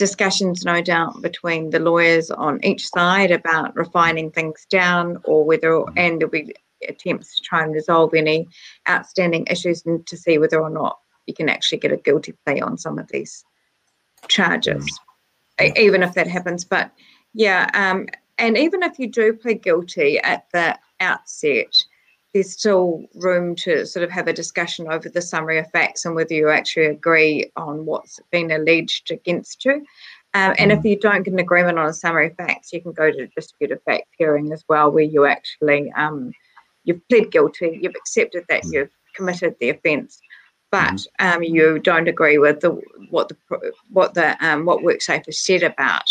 [0.00, 5.84] discussions, no doubt, between the lawyers on each side about refining things down, or whether,
[5.94, 6.54] and there'll be
[6.88, 8.48] attempts to try and resolve any
[8.88, 12.62] outstanding issues and to see whether or not you can actually get a guilty plea
[12.62, 13.44] on some of these
[14.26, 14.98] charges,
[15.60, 15.76] mm.
[15.76, 16.64] even if that happens.
[16.64, 16.90] But
[17.34, 18.06] yeah, um,
[18.38, 21.76] and even if you do plead guilty at the outset,
[22.32, 26.14] there's still room to sort of have a discussion over the summary of facts and
[26.14, 29.84] whether you actually agree on what's been alleged against you.
[30.32, 30.90] Um, and if mm.
[30.90, 33.26] you don't get an agreement on a summary of facts, you can go to a
[33.28, 36.32] disputed fact hearing as well, where you actually um,
[36.84, 38.72] you've pled guilty, you've accepted that mm.
[38.72, 40.20] you've committed the offence,
[40.70, 41.06] but mm.
[41.18, 42.70] um, you don't agree with the
[43.10, 43.36] what the
[43.90, 46.04] what the um, what WorkSafe has said about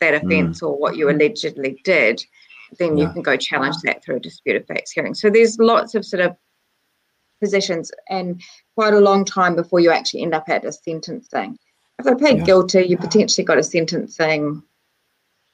[0.00, 0.68] that offence mm.
[0.68, 2.24] or what you allegedly did
[2.78, 5.14] then you can go challenge that through a disputed facts hearing.
[5.14, 6.36] So there's lots of sort of
[7.40, 8.40] positions and
[8.76, 11.58] quite a long time before you actually end up at a sentencing.
[11.98, 12.44] If they plead yeah.
[12.44, 14.62] guilty, you potentially got a sentencing.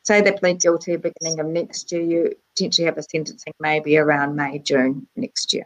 [0.05, 4.35] Say they plead guilty beginning of next year, you potentially have a sentencing maybe around
[4.35, 5.65] May, June next year.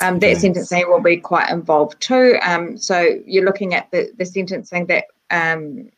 [0.00, 2.38] Um, that sentencing will be quite involved too.
[2.42, 5.90] Um, so you're looking at the, the sentencing that um,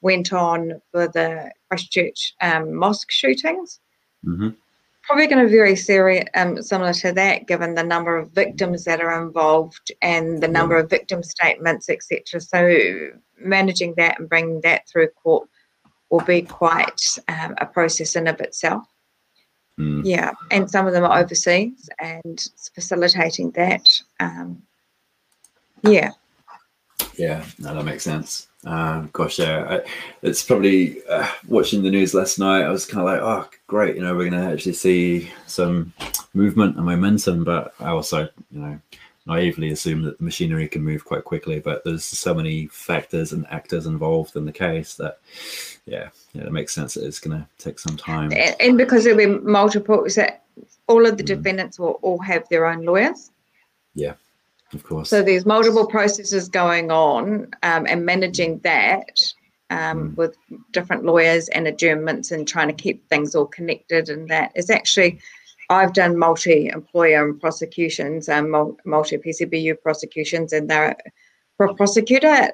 [0.00, 3.80] went on for the Christchurch um, mosque shootings.
[4.26, 4.50] Mm-hmm.
[5.02, 8.84] Probably going to be very serious, um, similar to that, given the number of victims
[8.84, 12.40] that are involved and the number of victim statements, etc.
[12.40, 13.08] So
[13.38, 15.48] managing that and bringing that through court
[16.10, 18.84] will be quite um, a process in of itself.
[19.78, 20.02] Mm.
[20.04, 23.88] Yeah, and some of them are overseas and facilitating that.
[24.20, 24.62] Um,
[25.82, 26.12] yeah.
[27.16, 28.48] Yeah, no, that makes sense.
[28.64, 29.90] Um, gosh, yeah, I,
[30.22, 32.62] it's probably uh, watching the news last night.
[32.62, 35.92] I was kind of like, oh, great, you know, we're going to actually see some
[36.32, 37.42] movement and momentum.
[37.44, 38.78] But I also, you know,
[39.26, 41.58] naively assume that the machinery can move quite quickly.
[41.58, 45.18] But there's so many factors and actors involved in the case that,
[45.86, 48.32] yeah, yeah, it makes sense that it's going to take some time.
[48.60, 50.44] And because there'll be multiple, is that
[50.86, 51.36] all of the Mm.
[51.36, 53.30] defendants will all have their own lawyers.
[53.94, 54.14] Yeah,
[54.74, 55.08] of course.
[55.10, 59.20] So there's multiple processes going on um, and managing that
[59.70, 60.16] um, Mm.
[60.16, 60.36] with
[60.72, 64.10] different lawyers and adjournments and trying to keep things all connected.
[64.10, 65.18] And that is actually,
[65.70, 70.94] I've done multi-employer prosecutions, um, mul- multi-PCBU prosecutions, and they're
[71.56, 72.50] for a prosecutor,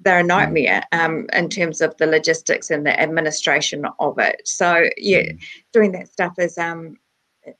[0.00, 4.40] they're a nightmare um, in terms of the logistics and the administration of it.
[4.46, 5.38] So yeah, Mm.
[5.72, 6.96] doing that stuff is um,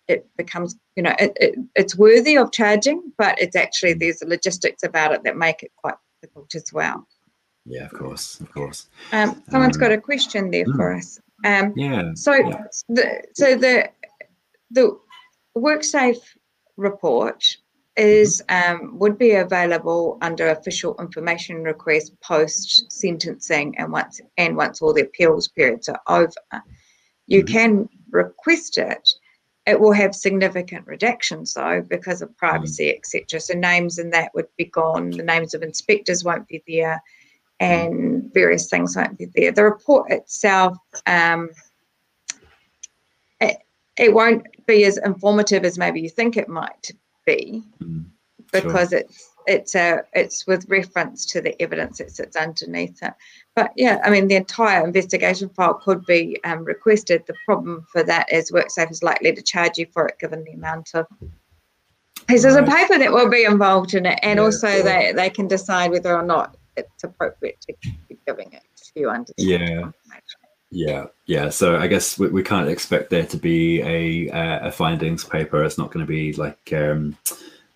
[0.09, 4.83] it, becomes you know it, it, it's worthy of charging, but it's actually there's logistics
[4.83, 7.07] about it that make it quite difficult as well.
[7.66, 8.88] yeah, of course, of course.
[9.12, 11.18] Um, someone's Um, got a question there for us.
[11.44, 12.12] Um, Yeah.
[12.14, 12.64] so yeah.
[12.88, 13.90] the so the
[14.70, 14.99] the
[15.57, 16.23] WorkSafe
[16.77, 17.44] report
[17.97, 24.83] is um, would be available under official information request post sentencing and once and once
[24.83, 26.62] all the appeals periods are over,
[27.27, 27.53] you Mhm.
[27.53, 29.09] can request it.
[29.66, 33.40] It will have significant redactions though because of privacy, etc.
[33.40, 35.11] So names and that would be gone.
[35.11, 37.03] The names of inspectors won't be there,
[37.61, 39.53] and various things won't be there.
[39.53, 40.77] The report itself.
[41.07, 41.48] Um,
[43.40, 43.57] it,
[43.96, 46.90] it won't be as informative as maybe you think it might
[47.27, 48.05] be Mm,
[48.53, 48.62] Sure.
[48.62, 53.14] because it's it's a it's with reference to the evidence that sits underneath it.
[53.54, 57.24] But yeah, I mean the entire investigation file could be um, requested.
[57.26, 60.52] The problem for that is WorkSafe is likely to charge you for it given the
[60.52, 61.07] amount of
[62.26, 62.88] pieces of Right.
[62.88, 64.83] paper that will be involved in it, and Yeah, also sure.
[64.83, 67.74] they they can decide whether or not it's appropriate to
[68.09, 69.90] be giving it to you under Yeah.
[70.70, 71.50] Yeah, yeah.
[71.50, 75.62] So I guess we, we can't expect there to be a uh, a findings paper.
[75.62, 77.16] It's not going to be like um,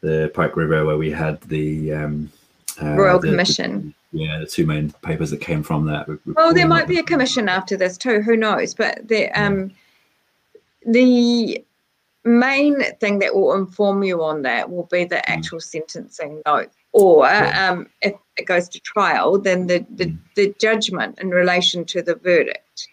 [0.01, 2.31] the Pike River where we had the um,
[2.83, 3.95] uh, Royal the- the- Commission.
[4.13, 6.07] yeah, the two main papers that came from that.
[6.09, 8.21] We're Well, there might be a commission after this too.
[8.23, 8.75] Who knows?
[8.75, 9.73] But the um,
[10.87, 11.65] the
[12.25, 17.27] main thing that will inform you on that will be the actual sentencing note, or
[17.55, 20.19] um, if it goes to trial, then the, the Mm.
[20.37, 22.89] the judgment in relation to the verdict.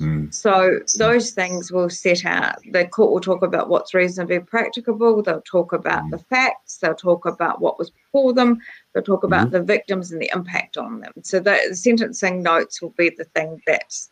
[0.00, 2.56] Mm, So those things will set out.
[2.72, 5.22] The court will talk about what's reasonably practicable.
[5.22, 6.10] They'll talk about Mm.
[6.10, 6.76] the facts.
[6.78, 8.60] They'll talk about what was before them.
[8.92, 9.52] They'll talk about Mm-hmm.
[9.56, 11.12] the victims and the impact on them.
[11.22, 14.10] So the sentencing notes will be the thing that's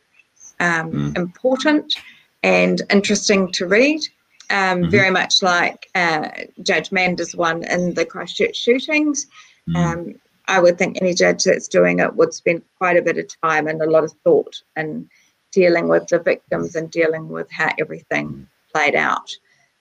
[0.58, 1.16] um, Mm.
[1.18, 1.94] important
[2.42, 4.00] and interesting to read.
[4.48, 4.90] Um, Mhm.
[4.90, 6.28] Very much like uh,
[6.62, 9.26] Judge Mander's one in the Christchurch shootings.
[9.68, 10.14] mm, Um,
[10.48, 13.66] I would think any judge that's doing it would spend quite a bit of time
[13.66, 15.08] and a lot of thought in
[15.56, 19.28] dealing with the victims and dealing with how everything played out.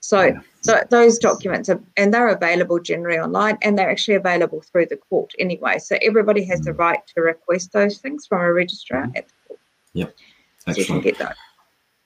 [0.00, 0.40] So, Yeah.
[0.62, 4.96] so those documents are, and they're available generally online, and they're actually available through the
[4.96, 5.78] court anyway.
[5.78, 6.78] So everybody has the Mm.
[6.78, 9.18] right to request those things from a registrar Mhm.
[9.18, 9.60] at the court.
[10.64, 11.28] So you can get those.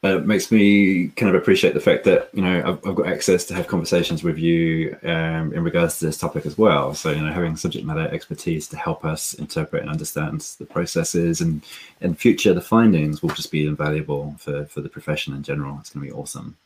[0.03, 3.07] Uh, it makes me kind of appreciate the fact that you know I've, I've got
[3.07, 6.95] access to have conversations with you um, in regards to this topic as well.
[6.95, 11.43] So you know having subject matter expertise to help us interpret and understand the processes
[11.43, 11.63] and
[12.01, 15.77] in future the findings will just be invaluable for for the profession in general.
[15.81, 16.57] It's going to be awesome.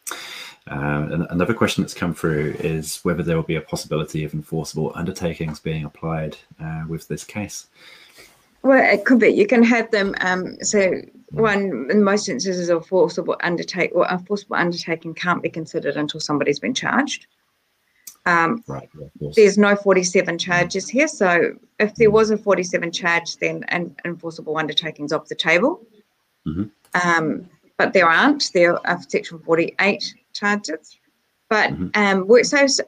[0.66, 4.32] Um, and another question that's come through is whether there will be a possibility of
[4.32, 7.66] enforceable undertakings being applied uh, with this case.
[8.64, 9.28] Well, it could be.
[9.28, 10.14] You can have them.
[10.20, 10.94] Um, so
[11.30, 16.18] one in most instances, a forcible undertake or a forcible undertaking can't be considered until
[16.18, 17.26] somebody's been charged.
[18.24, 18.88] Um, Right.
[19.36, 21.08] There's no 47 charges here.
[21.08, 25.86] So if there was a 47 charge, then an enforceable undertaking's off the table.
[26.46, 26.70] Mhm.
[27.04, 28.50] Um, but there aren't.
[28.54, 30.98] There are section 48 charges.
[31.50, 31.94] But Mhm.
[31.94, 32.80] um, WorkSafe's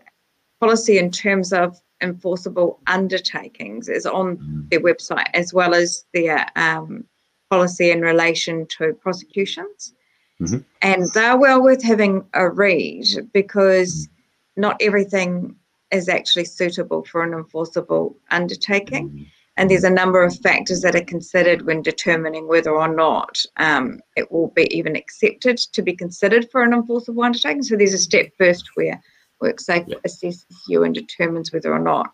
[0.58, 6.46] policy in terms of enforceable undertakings is on Mm, their website as well as their
[6.56, 7.04] um,
[7.50, 9.94] policy in relation to prosecutions.
[10.40, 10.64] Mhm.
[10.82, 14.08] And they're well worth having a read because
[14.56, 15.56] not everything
[15.90, 19.08] is actually suitable for an enforceable undertaking.
[19.10, 23.42] mm, And there's a number of factors that are considered when determining whether or not
[23.56, 27.62] um, it will be even accepted to be considered for an enforceable undertaking.
[27.62, 29.00] So there's a step first where
[29.42, 29.96] WorkSafe Yeah.
[30.06, 32.12] assesses you and determines whether or not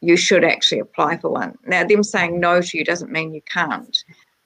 [0.00, 1.56] you should actually apply for one.
[1.64, 3.96] Now, them saying no to you doesn't mean you can't,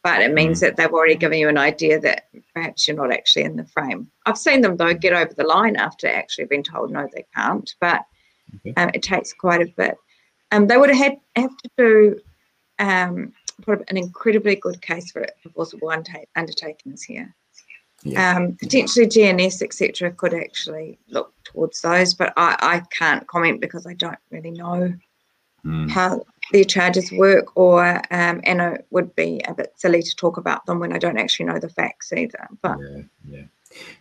[0.02, 3.44] but it means that they've already given you an idea that perhaps you're not actually
[3.44, 4.10] in the frame.
[4.26, 7.74] I've seen them though get over the line after actually being told no, they can't,
[7.80, 8.02] but
[8.56, 8.74] Okay.
[8.76, 9.96] um, it takes quite a bit.
[10.52, 12.20] Um, they would have had have to do
[12.78, 13.32] um,
[13.62, 17.34] put an incredibly good case for enforceable underta- undertakings here.
[18.06, 18.36] Yeah.
[18.36, 23.86] Um, potentially GNS, etc., could actually look towards those, but I, I can't comment because
[23.86, 24.94] I don't really know
[25.64, 25.90] Mm.
[25.90, 30.36] how their charges work, or um, and it would be a bit silly to talk
[30.36, 32.46] about them when I don't actually know the facts either.
[32.62, 33.42] But Yeah, yeah.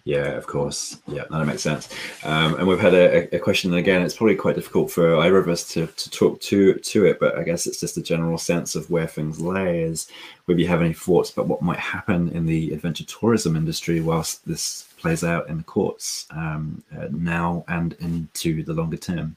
[0.04, 1.00] Yeah, of course.
[1.08, 1.90] Yeah, that makes sense.
[2.24, 4.02] Um, and we've had a, a, question again.
[4.02, 7.38] It's probably quite difficult for either of us to, to talk to to it, but
[7.38, 9.82] I guess it's just a general sense of where things lay.
[9.82, 10.08] Is
[10.46, 14.46] whether you have any thoughts about what might happen in the adventure tourism industry whilst
[14.48, 19.36] this plays out in the courts um, uh, now and into the longer term.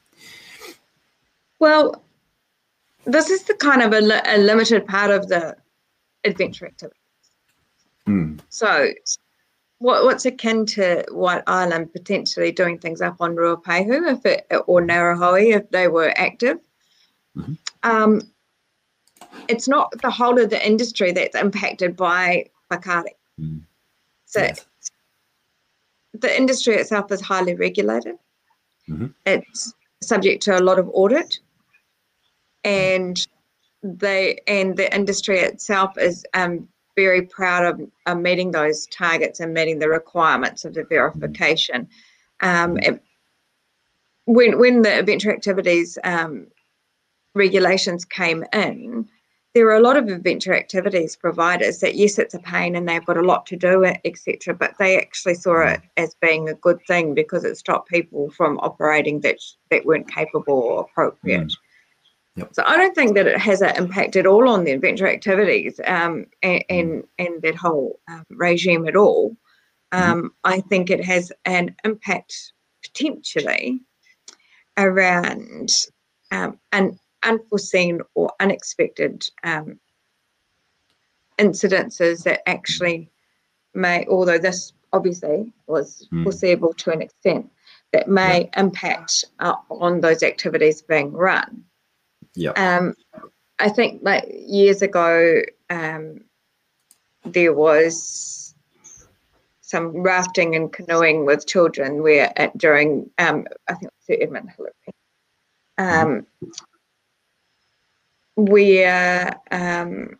[1.59, 2.01] Well,
[3.05, 5.55] this is the kind of a, li- a limited part of the
[6.23, 6.99] adventure activity.
[8.07, 8.39] Mm.
[8.49, 8.89] So
[9.79, 14.81] what, what's akin to White Island potentially doing things up on Ruapehu if it, or
[14.81, 16.59] Ngauruhoe if they were active.
[17.35, 17.53] Mm-hmm.
[17.83, 18.21] Um,
[19.47, 23.15] it's not the whole of the industry that's impacted by whakaari.
[23.39, 23.61] Mm.
[24.25, 24.65] So Yes.
[26.13, 28.15] the industry itself is highly regulated.
[28.87, 29.13] Mhm.
[29.25, 31.39] It's subject to a lot of audit,
[32.63, 33.27] and
[33.83, 36.67] they and the industry itself is um,
[37.03, 41.87] very proud of, of meeting those targets and meeting the requirements of the verification.
[42.41, 43.01] Um, it-
[44.25, 46.47] when when the adventure activities um,
[47.33, 49.09] regulations came in,
[49.55, 53.05] there were a lot of adventure activities providers that yes, it's a pain and they've
[53.05, 54.53] got a lot to do, etc.
[54.53, 58.59] But they actually saw it as being a good thing because it stopped people from
[58.59, 59.39] operating that
[59.71, 61.51] that weren't capable or appropriate.
[62.39, 62.55] Yep.
[62.55, 65.79] So I don't think that it has an impact at all on the adventure activities
[65.85, 69.35] um, and, and and that whole um, regime at all.
[69.91, 73.81] Um, I think it has an impact potentially
[74.77, 75.69] around
[76.31, 79.79] um, an unforeseen or unexpected um,
[81.39, 83.09] incidences that actually
[83.73, 86.23] may, although this obviously was Mm.
[86.23, 87.49] foreseeable to an extent,
[87.91, 91.63] that may impact uh, on those activities being run.
[92.35, 92.51] Yeah.
[92.51, 92.93] Um,
[93.59, 96.21] I think like years ago, um,
[97.25, 98.55] there was
[99.61, 104.17] some rafting and canoeing with children where at, during um, I think it was Sir
[104.21, 104.73] Edmund Hillary,
[105.77, 106.25] um,
[108.35, 110.17] where um,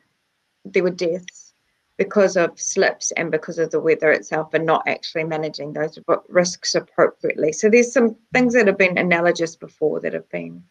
[0.66, 1.53] there were deaths
[1.97, 5.97] because of slips and because of the weather itself and not actually managing those
[6.28, 7.51] risks appropriately.
[7.51, 10.64] So there's some things that have been analogous before that have been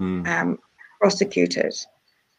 [0.00, 0.26] Mm.
[0.26, 0.58] um,
[1.00, 1.74] prosecuted.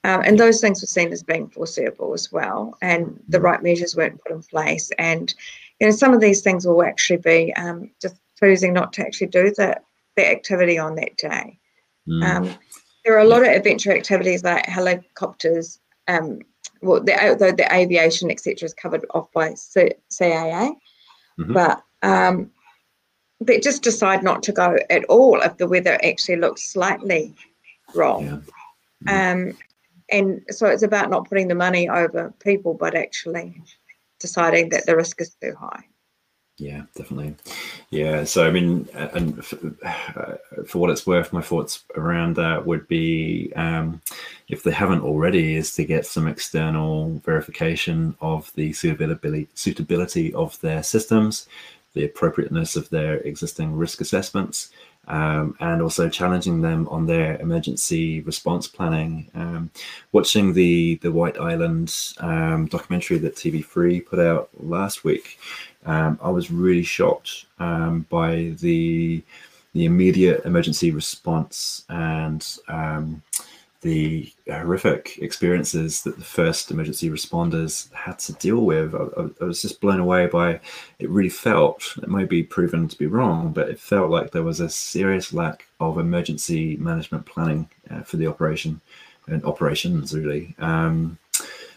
[0.03, 3.95] Um, and those things were seen as being foreseeable as well, and the right measures
[3.95, 4.89] weren't put in place.
[4.97, 5.33] And
[5.79, 9.27] you know, some of these things will actually be um, just choosing not to actually
[9.27, 9.79] do the,
[10.15, 11.59] the activity on that day.
[12.07, 12.23] Mm.
[12.23, 12.55] Um,
[13.05, 15.79] there are a lot of adventure activities like helicopters.
[16.07, 16.39] Um,
[16.81, 18.65] well, the, although the aviation etc.
[18.65, 20.75] is covered off by C- CAA,
[21.39, 21.53] Mhm.
[21.53, 22.51] but um,
[23.39, 27.35] they just decide not to go at all if the weather actually looks slightly
[27.95, 28.43] wrong.
[29.05, 29.31] Yeah.
[29.31, 29.57] Um,
[30.09, 33.61] and so it's about not putting the money over people, but actually
[34.19, 35.83] deciding that the risk is too high.
[36.57, 37.35] Yeah, definitely.
[37.89, 39.39] Yeah, so I mean, and
[39.83, 40.35] uh,
[40.67, 43.99] for what it's worth, my thoughts around that would be, um,
[44.47, 50.59] if they haven't already, is to get some external verification of the suitability suitability of
[50.61, 51.47] their systems,
[51.93, 54.69] the appropriateness of their existing risk assessments,
[55.07, 59.29] um, and also challenging them on their emergency response planning.
[59.35, 59.71] Um,
[60.11, 65.39] watching the the White Island um, documentary that TV3 put out last week,
[65.85, 69.21] um, I was really shocked um, by the
[69.73, 73.21] the immediate emergency response and um,
[73.81, 78.93] the horrific experiences that the first emergency responders had to deal with.
[78.93, 79.07] I,
[79.41, 80.51] I- was just blown away by
[80.99, 81.09] it.
[81.09, 84.59] Really felt it might be proven to be wrong, but it felt like there was
[84.59, 88.79] a serious lack of emergency management planning uh, for the operation
[89.27, 90.55] and operations really.
[90.59, 91.17] Um,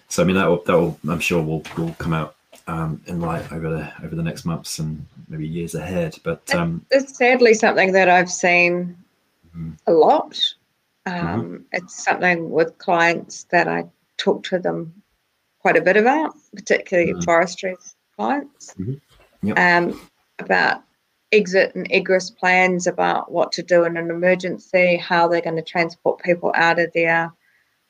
[0.08, 2.36] so I mean that will, that will I'm sure will will come out
[2.66, 6.18] um, in light over the over the next months and maybe years ahead.
[6.22, 8.96] But um, It's sadly something that I've seen
[9.56, 9.78] Mhm.
[9.86, 10.38] a lot.
[11.06, 13.84] Um, It's something with clients that I
[14.16, 15.02] talk to them
[15.60, 17.24] quite a bit about, particularly Mhm.
[17.24, 17.76] forestry
[18.16, 19.00] clients, Mhm.
[19.42, 19.58] Yep.
[19.58, 20.82] um, about
[21.32, 25.62] exit and egress plans, about what to do in an emergency, how they're going to
[25.62, 27.32] transport people out of there.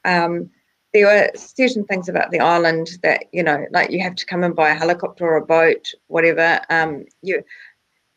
[0.05, 0.51] Um,
[0.93, 4.45] there were certain things about the island that you know, like you have to come
[4.45, 6.61] in by a helicopter or a boat, whatever.
[6.71, 7.43] Um, you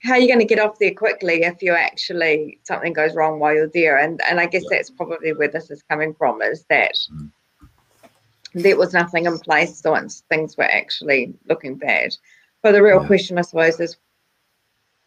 [0.04, 3.40] how are you going to get off there quickly if you actually something goes wrong
[3.40, 6.66] while you're there and and i guess that's probably where this is coming from is
[6.70, 7.32] that Mm.
[8.54, 12.16] there was nothing in place once things were actually looking bad
[12.64, 13.08] but the real Yeah.
[13.08, 13.98] question i suppose is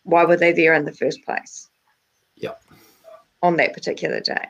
[0.05, 1.68] why were they there in the first place
[2.36, 2.55] Yeah.
[3.43, 4.47] on that particular day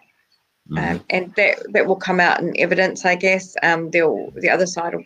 [0.70, 0.78] mhm.
[0.96, 4.66] um, and that that will come out in evidence i guess um they'll the other
[4.66, 5.04] side will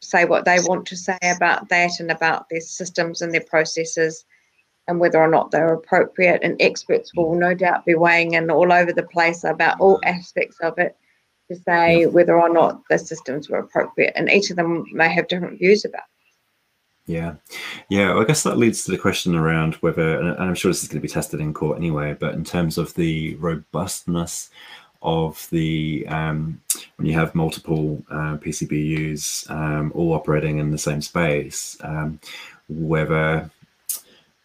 [0.00, 4.24] say what they want to say about that and about their systems and their processes
[4.88, 6.42] and whether or not they're appropriate.
[6.42, 10.58] And experts will no doubt be weighing in all over the place about all aspects
[10.60, 10.96] of it
[11.50, 14.12] to say whether or not the systems were appropriate.
[14.16, 16.02] And each of them may have different views about.
[17.06, 17.34] Yeah,
[17.90, 18.16] yeah.
[18.16, 21.02] I guess that leads to the question around whether, and I'm sure this is going
[21.02, 24.48] to be tested in court anyway, but in terms of the robustness
[25.02, 26.62] of the um,
[26.96, 32.18] when you have multiple uh, PCBUs um, all operating in the same space, um,
[32.68, 33.50] whether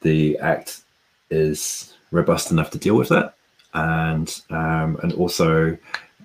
[0.01, 0.81] the Act
[1.29, 3.35] is robust enough to deal with that,
[3.73, 5.77] and um, and also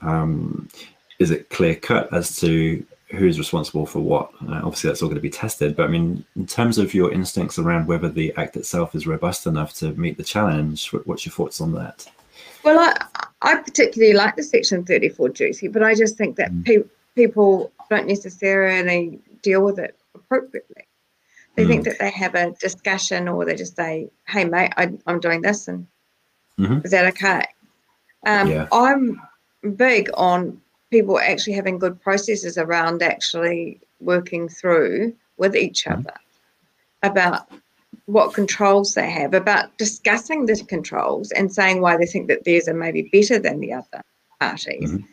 [0.02, 0.68] um,
[1.18, 4.30] is it clear cut as to who's responsible for what?
[4.48, 5.76] Uh, obviously, that's all going to be tested.
[5.76, 9.46] But I mean, in terms of your instincts around whether the Act itself is robust
[9.46, 12.06] enough to meet the challenge, what's your thoughts on that?
[12.64, 16.64] Well, I, I particularly like the Section 34 duty, but I just think that mm.
[16.64, 20.84] pe- people don't necessarily deal with it appropriately.
[21.56, 21.68] They mm.
[21.68, 25.42] think that they have a discussion or they just say, hey, mate, I, am doing
[25.42, 25.86] this and
[26.58, 26.80] mm-hmm.
[26.84, 27.46] is that okay?
[28.26, 28.68] Um, yeah.
[28.72, 29.20] I'm
[29.76, 36.00] big on people actually having good processes around actually working through with each mm-hmm.
[36.00, 36.14] other
[37.02, 37.48] about
[38.06, 42.68] what controls they have, about discussing the controls and saying why they think that theirs
[42.68, 44.02] are maybe better than the other
[44.40, 45.06] parties, mm-hmm.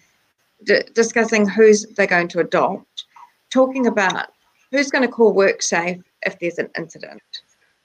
[0.66, 3.06] D- discussing who's they're going to adopt,
[3.50, 4.28] talking about
[4.72, 7.22] who's going to call WorkSafe if there's an incident.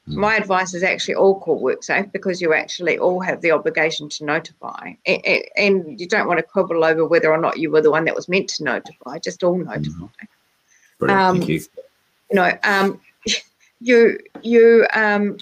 [0.09, 0.21] Mm-hmm.
[0.21, 4.25] My advice is actually all call WorkSafe because you actually all have the obligation to
[4.25, 7.91] notify, and, and you don't want to quibble over whether or not you were the
[7.91, 9.19] one that was meant to notify.
[9.19, 9.69] Just all mm-hmm.
[9.69, 10.07] notify.
[11.01, 11.11] Mm-hmm.
[11.11, 11.61] Um, Thank you.
[12.31, 13.01] You know, um,
[13.81, 15.39] you you um,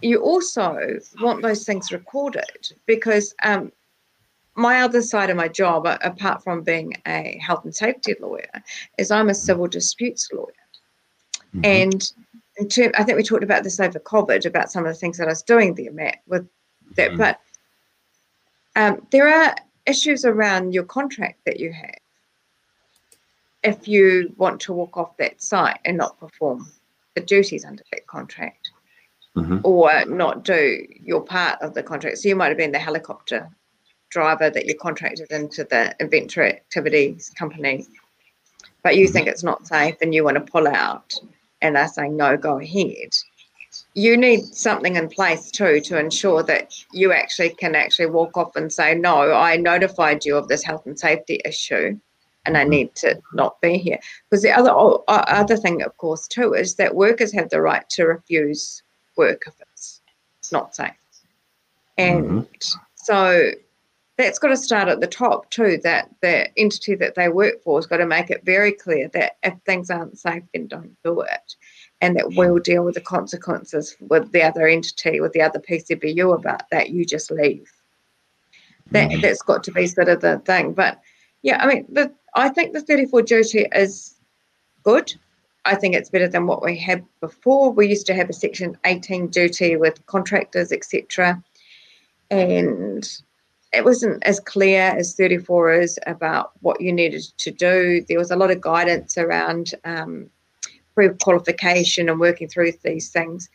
[0.00, 3.70] you also want those things recorded because um,
[4.54, 8.62] my other side of my job, apart from being a health and safety lawyer,
[8.98, 10.52] is I'm a civil disputes lawyer.
[11.54, 11.64] Mm-hmm.
[11.64, 15.18] And term, I think we talked about this over COVID about some of the things
[15.18, 16.48] that I was doing there, Matt, with
[16.96, 17.10] that.
[17.10, 17.18] Mm-hmm.
[17.18, 17.40] But
[18.76, 19.54] um, there are
[19.86, 21.94] issues around your contract that you have
[23.62, 26.66] if you want to walk off that site and not perform
[27.14, 28.70] the duties under that contract
[29.36, 29.58] mm-hmm.
[29.64, 32.18] or not do your part of the contract.
[32.18, 33.50] So you might have been the helicopter
[34.08, 37.86] driver that you contracted into the adventure activities company,
[38.82, 39.12] but you mm-hmm.
[39.12, 41.14] think it's not safe and you want to pull out
[41.62, 43.14] and they're saying, no, go ahead.
[43.94, 48.56] You need something in place too to ensure that you actually can actually walk off
[48.56, 51.98] and say, no, I notified you of this health and safety issue
[52.46, 53.98] and I need to not be here.
[54.28, 54.72] Because the other
[55.08, 58.82] other thing, of course, too, is that workers have the right to refuse
[59.16, 60.00] work if it's
[60.52, 60.90] not safe,
[61.98, 62.78] and mm-hmm.
[62.94, 63.52] so
[64.20, 65.78] that's got to start at the top too.
[65.82, 69.36] That the entity that they work for has got to make it very clear that
[69.42, 71.54] if things aren't safe, then don't do it,
[72.00, 76.34] and that we'll deal with the consequences with the other entity, with the other PCBU
[76.34, 76.90] about that.
[76.90, 77.70] You just leave.
[78.90, 79.20] That mm-hmm.
[79.20, 81.00] that's got to be sort of the thing, but
[81.42, 84.14] yeah, I mean, the, I think the 34 duty is
[84.82, 85.14] good.
[85.64, 87.70] I think it's better than what we had before.
[87.70, 91.42] We used to have a Section 18 duty with contractors, etc.
[92.30, 93.08] And
[93.72, 98.04] it wasn't as clear as 34 is about what you needed to do.
[98.08, 100.28] There was a lot of guidance around um,
[100.94, 103.48] pre-qualification and working through these things.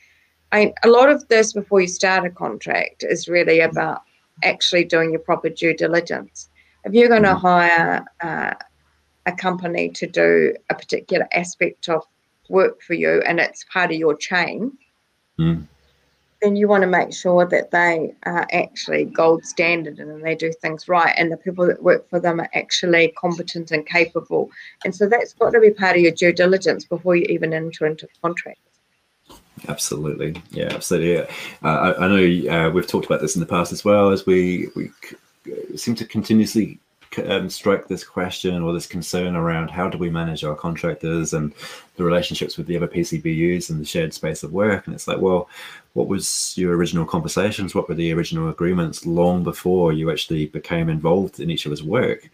[0.52, 4.04] I, a lot of this before you start a contract is really about
[4.44, 6.50] actually doing your proper due diligence
[6.86, 7.42] if you're going to mm.
[7.42, 8.54] hire uh,
[9.26, 12.04] a company to do a particular aspect of
[12.48, 14.72] work for you and it's part of your chain,
[15.40, 15.66] mm.
[16.42, 20.52] Then you want to make sure that they are actually gold standard and they do
[20.62, 24.50] things right and the people that work for them are actually competent and capable.
[24.84, 27.86] And so that's got to be part of your due diligence before you even enter
[27.86, 28.60] into contract.
[29.68, 31.14] Absolutely, yeah, absolutely.
[31.14, 31.26] Yeah.
[31.64, 34.26] Uh, I, I, know uh, we've talked about this in the past as well as
[34.26, 34.92] we we
[35.76, 36.78] seem to continuously
[37.20, 41.54] um, strike this question or this concern around how do we manage our contractors and
[41.96, 44.86] the relationships with the other PCBUs and the shared space of work.
[44.86, 45.50] And it's like, well,
[45.94, 47.74] what was your original conversations?
[47.74, 52.30] What were the original agreements long before you actually became involved in each other's work?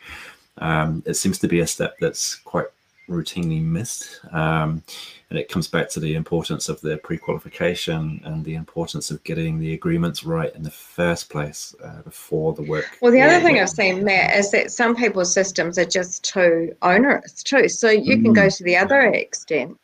[0.57, 2.67] Um, it seems to be a step that's quite
[3.10, 4.22] routinely missed.
[4.32, 4.84] Um,
[5.30, 9.60] and it comes back to the importance of the pre-qualification and the importance of getting
[9.60, 12.86] the agreements right in the first place uh, before the work.
[13.02, 16.76] Well, the other thing I've seen, Matt, is that some people's systems are just too
[16.82, 17.68] onerous too.
[17.70, 18.24] So you mm.
[18.24, 18.58] can go mm.
[18.58, 19.78] to the other extent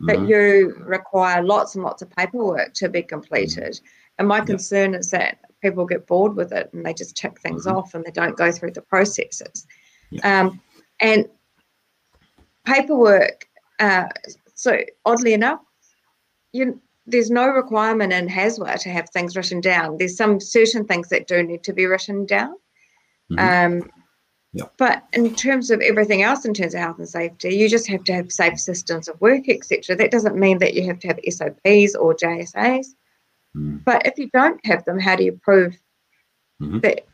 [0.00, 0.26] that mm-hmm.
[0.26, 3.80] you require lots and lots of paperwork to be completed.
[4.18, 7.66] And my concern is that people get bored with it and they just tick things
[7.66, 7.76] mm-hmm.
[7.76, 9.66] off and they don't go through the processes.
[10.22, 10.60] Um,
[11.00, 11.28] and
[12.64, 13.46] paperwork
[13.78, 14.08] uh,
[14.54, 15.60] so oddly enough,
[16.52, 19.98] you there's no requirement in HASWA to have things written down.
[19.98, 22.54] There's some certain things that do need to be written down.
[23.30, 23.82] Mm-hmm.
[23.82, 23.90] Um,
[24.54, 24.64] yeah.
[24.78, 28.04] But in terms of everything else, in terms of health and safety, you just have
[28.04, 29.96] to have safe systems of work, etc.
[29.96, 32.86] That doesn't mean that you have to have SOPs or JSAs.
[33.54, 33.84] Mm.
[33.84, 35.76] But if you don't have them, how do you prove
[36.62, 36.78] mm-hmm.
[36.80, 37.06] that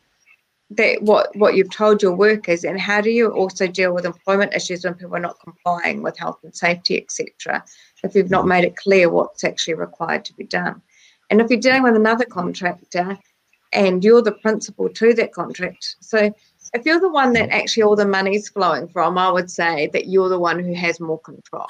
[0.70, 4.54] that what what you've told your workers, and how do you also deal with employment
[4.54, 7.64] issues when people are not complying with health and safety, etc.
[8.04, 10.80] If you've not made it clear what's actually required to be done,
[11.28, 13.18] and if you're dealing with another contractor,
[13.72, 16.32] and you're the principal to that contract, so
[16.72, 20.06] if you're the one that actually all the money's flowing from, I would say that
[20.06, 21.66] you're the one who has more control.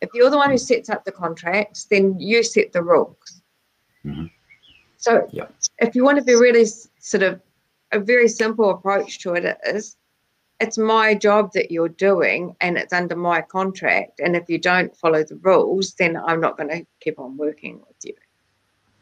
[0.00, 3.42] If you're the one who sets up the contracts, then you set the rules.
[4.04, 4.26] Mm-hmm.
[4.96, 5.46] So yeah.
[5.78, 6.66] if you want to be really
[6.98, 7.40] sort of
[7.94, 9.96] a very simple approach to it is
[10.60, 14.20] it's my job that you're doing and it's under my contract.
[14.20, 17.80] And if you don't follow the rules, then I'm not going to keep on working
[17.86, 18.14] with you.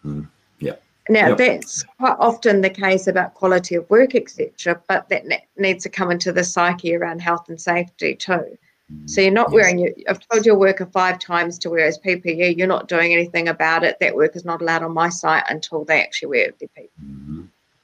[0.04, 0.28] Mm.
[0.58, 0.76] Yeah.
[1.08, 1.38] Now yep.
[1.38, 4.80] that's quite often the case about quality of work, etc.
[4.88, 5.24] But that
[5.56, 8.58] needs to come into the psyche around health and safety too.
[9.06, 9.54] So you're not yes.
[9.54, 9.90] wearing your.
[10.08, 12.58] I've told your worker five times to wear his PPE.
[12.58, 13.96] You're not doing anything about it.
[14.00, 16.90] That work is not allowed on my site until they actually wear their PPE.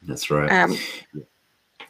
[0.08, 0.50] That's right.
[0.50, 0.76] Um,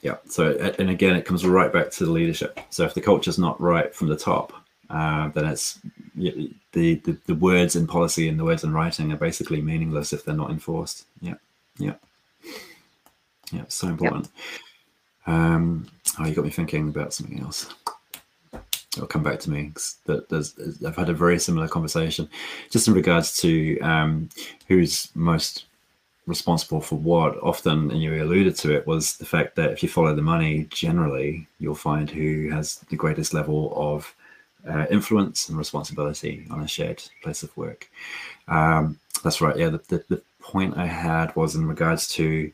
[0.02, 0.16] yeah.
[0.28, 2.60] So and again, it comes right back to the leadership.
[2.70, 4.52] So if the culture's not right from the top,
[4.90, 5.78] uh, then it's
[6.16, 10.24] the, the the words in policy and the words in writing are basically meaningless if
[10.24, 11.06] they're not enforced.
[11.22, 11.34] Yeah.
[11.78, 11.94] Yeah.
[13.52, 13.64] Yeah.
[13.68, 14.28] So important.
[15.26, 15.34] Yep.
[15.34, 15.88] Um,
[16.18, 17.72] oh, you got me thinking about something else
[18.98, 19.72] it'll come back to me.
[20.06, 20.54] That there's,
[20.84, 22.28] I've had a very similar conversation,
[22.70, 24.28] just in regards to um,
[24.66, 25.64] who's most
[26.28, 27.42] responsible for what.
[27.42, 30.66] Often, and you alluded to it, was the fact that if you follow the money,
[30.70, 34.14] generally you'll find who has the greatest level of
[34.68, 37.90] uh, influence and responsibility on a shared place of work.
[38.46, 39.56] Um, that's right.
[39.56, 42.50] Yeah, the, the, the, point I had was in regards to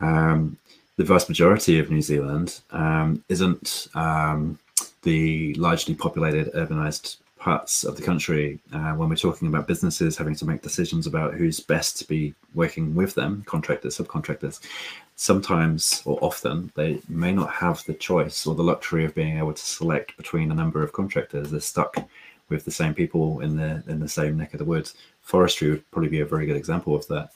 [0.00, 0.58] um,
[0.96, 4.58] the vast majority of New Zealand um, isn't um,
[5.02, 10.34] the largely populated urbanized parts of the country uh, when we're talking about businesses having
[10.34, 14.60] to make decisions about who's best to be working with them contractors subcontractors
[15.16, 19.54] sometimes or often they may not have the choice or the luxury of being able
[19.54, 21.96] to select between a number of contractors they're stuck
[22.50, 25.90] with the same people in the in the same neck of the woods forestry would
[25.90, 27.30] probably be a very good example of that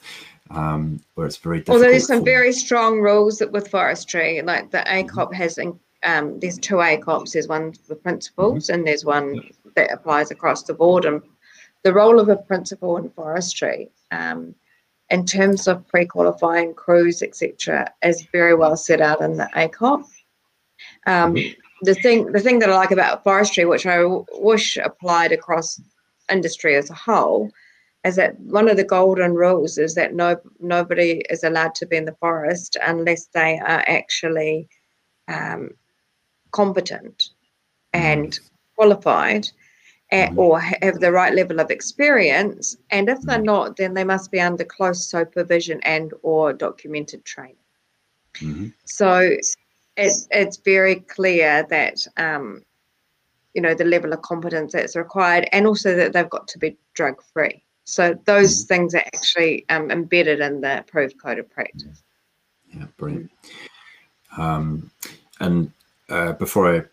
[0.51, 1.77] um, where it's very difficult.
[1.77, 2.25] Although there's some for...
[2.25, 5.33] very strong rules with forestry, like the ACOP mm-hmm.
[5.33, 7.31] has in, um, there's two ACOPs.
[7.31, 8.73] There's one for principals, mm-hmm.
[8.73, 11.05] and there's one that applies across the board.
[11.05, 11.21] And
[11.83, 14.55] the role of a principal in forestry, um,
[15.09, 20.05] in terms of pre-qualifying crews, etc., is very well set out in the ACOP.
[21.07, 21.59] Um, mm-hmm.
[21.81, 25.81] the thing, the thing that I like about forestry, which I w- wish applied across
[26.31, 27.51] industry as a whole,
[28.03, 31.97] is that one of the golden rules is that no nobody is allowed to be
[31.97, 34.69] in the forest unless they are actually
[35.27, 35.71] um,
[36.55, 37.29] competent
[37.93, 38.39] and
[38.75, 39.45] qualified
[40.11, 44.31] and, or have the right level of experience and if they're not then they must
[44.31, 47.55] be under close supervision and or documented training.
[48.35, 48.67] Mm-hmm.
[48.85, 49.19] so
[49.97, 52.63] it, it's very clear that um,
[53.53, 56.77] you know the level of competence that's required and also that they've got to be
[56.93, 58.67] drug free so those mm-hmm.
[58.67, 62.03] things are actually um, embedded in the approved code of practice.
[62.73, 63.31] Yeah brilliant.
[64.37, 64.91] Um,
[65.39, 65.71] and
[66.09, 66.83] uh, before I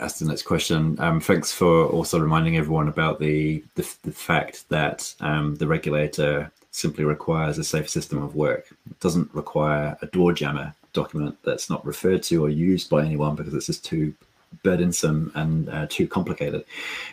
[0.00, 4.68] ask the next question, um, thanks for also reminding everyone about the the, the fact
[4.68, 8.66] that um, the regulator simply requires a safe system of work.
[8.90, 13.34] It doesn't require a door jammer document that's not referred to or used by anyone
[13.34, 14.14] because it's just too
[14.62, 16.64] burdensome and uh, too complicated.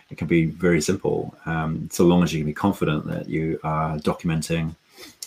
[0.09, 3.59] It can be very simple, um, so long as you can be confident that you
[3.63, 4.75] are documenting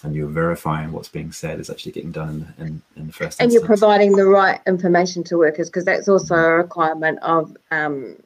[0.05, 3.41] and you're verifying what's being said is actually getting done in, in, in the first
[3.41, 3.55] and instance.
[3.55, 8.17] you're providing the right information to workers because that's also a requirement of um,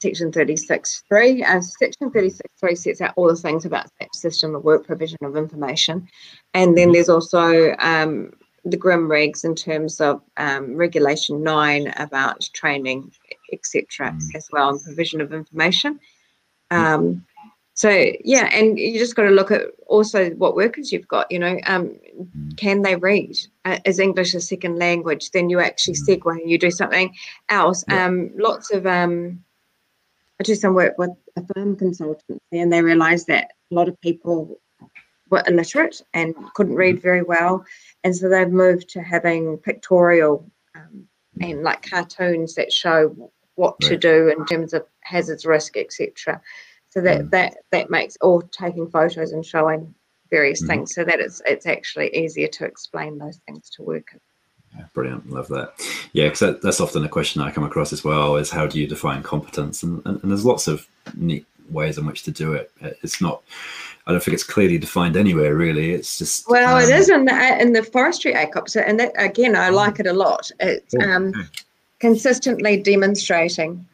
[0.00, 4.86] section 36.3 and section 36.3 sets out all the things about that system of work
[4.86, 6.06] provision of information.
[6.52, 8.32] And then there's also um,
[8.64, 13.12] the GRIM regs in terms of um, regulation 9 about training
[13.52, 14.34] etc mm.
[14.34, 16.00] as well and provision of information.
[16.70, 17.24] Um,
[17.74, 21.38] so yeah and you just got to look at also what workers you've got you
[21.38, 22.56] know um, mm.
[22.56, 26.08] can they read uh, is english a second language then you actually mm.
[26.08, 27.14] segue and you do something
[27.48, 28.06] else yeah.
[28.06, 29.42] um, lots of um,
[30.40, 34.00] i do some work with a firm consultancy and they realized that a lot of
[34.00, 34.58] people
[35.30, 37.02] were illiterate and couldn't read mm.
[37.02, 37.64] very well
[38.04, 41.06] and so they've moved to having pictorial um,
[41.40, 43.90] and like cartoons that show what right.
[43.90, 46.40] to do in terms of hazards, risk, etc.
[46.94, 47.30] So that mm.
[47.30, 49.92] that that makes or taking photos and showing
[50.30, 50.68] various mm.
[50.68, 54.20] things, so that it's it's actually easier to explain those things to workers.
[54.76, 55.74] Yeah, brilliant, love that.
[56.12, 58.78] Yeah, because that, that's often a question I come across as well: is how do
[58.78, 59.82] you define competence?
[59.82, 60.86] And, and, and there's lots of
[61.16, 62.70] neat ways in which to do it.
[62.80, 63.42] It's not.
[64.06, 65.56] I don't think it's clearly defined anywhere.
[65.56, 66.48] Really, it's just.
[66.48, 69.98] Well, um, it is in the in the forestry ACOP, and that, again, I like
[69.98, 70.48] it a lot.
[70.60, 71.32] It's um,
[71.98, 73.84] consistently demonstrating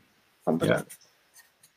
[0.44, 0.84] competence.
[0.90, 0.96] Yeah.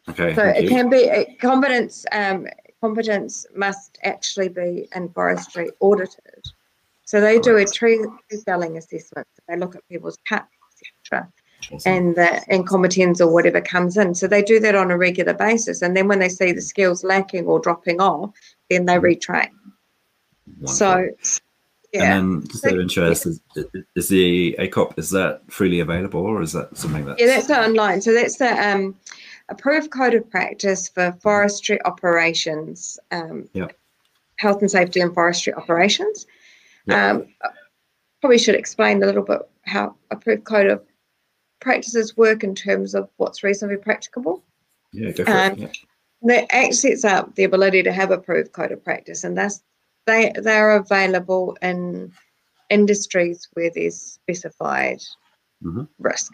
[0.09, 0.35] Okay.
[0.35, 0.69] So it you.
[0.69, 2.05] can be competence.
[2.11, 2.47] Um,
[2.81, 6.43] competence must actually be in forestry audited.
[7.05, 8.03] So they do a tree
[8.45, 9.27] felling assessment.
[9.47, 10.47] They look at people's cuts,
[11.05, 11.31] etc
[11.85, 14.15] and the incompetence or whatever comes in.
[14.15, 15.81] So they do that on a regular basis.
[15.81, 18.31] And then when they see the skills lacking or dropping off,
[18.69, 19.49] then they retrain.
[20.47, 20.67] Wonderful.
[20.67, 21.07] So
[21.93, 22.17] yeah.
[22.17, 23.41] And then just out of interest, is,
[23.95, 27.19] is the ACOP, is that freely available or is that something that?
[27.19, 28.01] Yeah, that's online.
[28.01, 28.95] So that's the um,
[29.49, 33.67] approved code of practice for forestry operations, um, yeah.
[34.37, 36.25] health and safety and forestry operations.
[36.85, 37.11] Yeah.
[37.11, 37.27] Um,
[38.21, 40.83] probably should explain a little bit how approved code of
[41.59, 44.43] practices work in terms of what's reasonably practicable.
[44.91, 45.57] Yeah, go for um.
[45.57, 45.71] Yeah.
[46.25, 49.61] That Act sets up the ability to have approved code of practice, and that's
[50.05, 52.13] they they are available in
[52.69, 54.99] industries where there's specified
[55.61, 55.83] mm-hmm.
[55.99, 56.33] risk.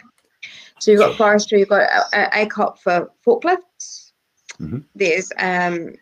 [0.80, 4.12] So you've got forestry, you've got ACOP for forklifts.
[4.60, 4.80] Mm-hmm.
[4.96, 5.94] There's um,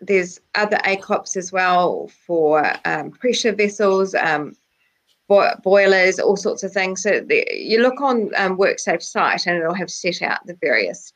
[0.00, 4.56] there's other ACOPs as well for um, pressure vessels, um,
[5.28, 7.02] bo- boilers, all sorts of things.
[7.02, 11.12] So the, you look on um, WorkSafe site and it'll have set out the various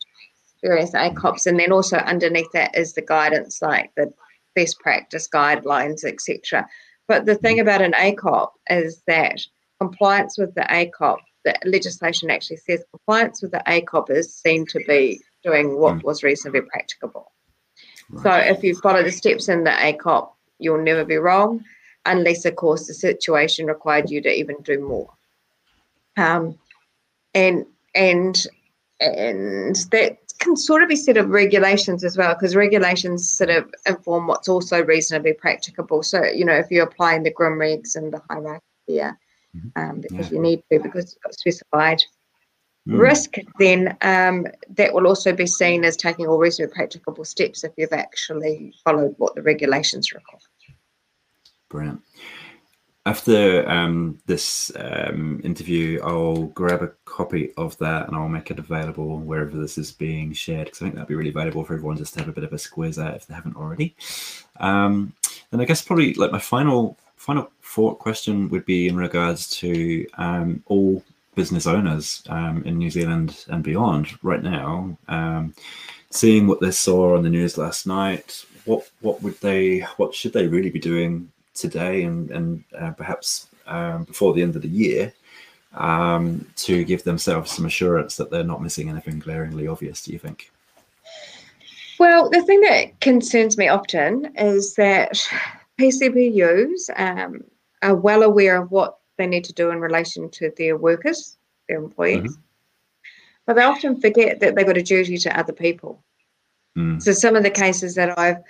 [0.62, 4.12] various ACOPs, and then also underneath that is the guidance like the
[4.54, 6.66] best practice guidelines, etc.
[7.08, 9.40] But the thing about an ACOP is that
[9.80, 14.80] compliance with the ACOP, the legislation actually says compliance with the ACOP is seen to
[14.86, 16.02] be doing what mm.
[16.04, 17.32] was reasonably practicable.
[18.10, 18.22] Right.
[18.22, 21.64] So if you follow the steps in the ACOP, you'll never be wrong
[22.04, 25.10] unless, of course, the situation required you to even do more.
[26.16, 26.58] Um,
[27.34, 28.46] and and
[29.00, 33.72] and that can sort of be set of regulations as well, because regulations sort of
[33.86, 36.02] inform what's also reasonably practicable.
[36.02, 39.21] So you know, if you're applying the GRIM regs and the hierarchy there, mm-hmm.
[39.76, 40.36] Um, because yeah.
[40.36, 42.02] you need to, because it's got specified
[42.88, 42.98] mm.
[42.98, 47.72] risk, then um, that will also be seen as taking all reasonable practicable steps if
[47.76, 50.40] you've actually followed what the regulations require.
[51.68, 52.02] Brilliant.
[53.04, 58.60] After um, this um, interview, I'll grab a copy of that and I'll make it
[58.60, 61.96] available wherever this is being shared because I think that'd be really valuable for everyone
[61.96, 63.96] just to have a bit of a squeeze at if they haven't already.
[64.60, 65.14] Um,
[65.50, 70.04] and I guess probably like my final final thought question would be in regards to
[70.14, 71.04] um, all
[71.36, 74.98] business owners um, in New Zealand and beyond right now.
[75.06, 75.54] Um,
[76.10, 80.32] seeing what they saw on the news last night, what what would they what should
[80.32, 84.68] they really be doing today and, and uh, perhaps um, before the end of the
[84.68, 85.12] year
[85.74, 90.18] um, to give themselves some assurance that they're not missing anything glaringly obvious, do you
[90.18, 90.50] think?
[92.00, 95.24] Well, the thing that concerns me often is that
[95.82, 97.42] PCBUs um,
[97.82, 101.36] are well aware of what they need to do in relation to their workers,
[101.68, 103.10] their employees, mm-hmm.
[103.46, 106.02] but they often forget that they've got a duty to other people.
[106.78, 107.02] Mm.
[107.02, 108.42] So some of the cases that I've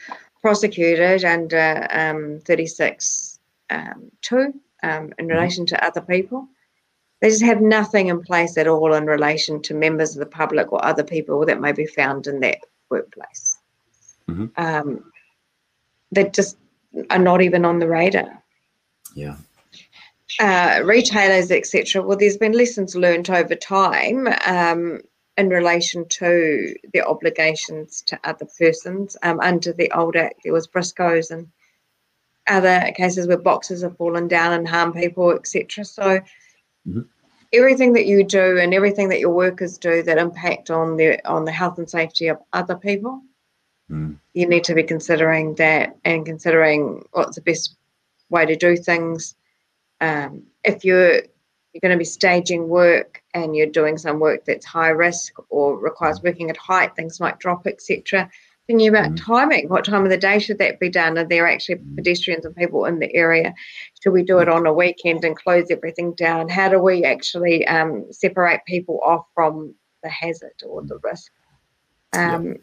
[0.42, 3.38] prosecuted under um, 36
[3.70, 4.52] um, 2 um,
[4.82, 5.26] in mm-hmm.
[5.26, 6.48] relation to other people.
[7.20, 10.72] They just have nothing in place at all in relation to members of the public
[10.72, 12.58] or other people that may be found in that
[12.90, 13.58] workplace.
[14.28, 14.46] Mm-hmm.
[14.56, 15.12] Um,
[16.10, 16.56] they just
[17.10, 18.42] are not even on the radar.
[19.14, 19.36] Yeah.
[20.40, 22.02] Uh, retailers, etc.
[22.02, 25.00] Well, there's been lessons learned over time um,
[25.36, 29.16] in relation to the obligations to other persons.
[29.22, 31.48] Um, under the old Act, there was Briscoes and
[32.46, 35.84] other cases where boxes have fallen down and harm people, etc.
[35.84, 36.20] So
[36.88, 37.00] mm-hmm.
[37.52, 41.44] everything that you do and everything that your workers do that impact on the on
[41.44, 43.22] the health and safety of other people,
[43.92, 44.16] mm.
[44.34, 47.76] you need to be considering that and considering what's the best
[48.30, 49.34] way to do things.
[50.00, 51.22] Um, if you're
[51.72, 55.78] you're going to be staging work and you're doing some work that's high risk or
[55.78, 56.24] requires mm.
[56.24, 58.30] working at height, things might drop, etc.
[58.66, 59.24] Thinking about mm.
[59.24, 61.16] timing, what time of the day should that be done?
[61.16, 61.96] Are there actually mm.
[61.96, 63.54] pedestrians and people in the area?
[64.02, 64.54] Should we do it mm.
[64.54, 66.48] on a weekend and close everything down?
[66.48, 71.32] How do we actually um, separate people off from the hazard or the risk?
[72.12, 72.56] Um,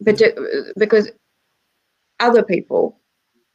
[0.00, 0.22] but
[0.76, 1.10] because
[2.20, 2.98] other people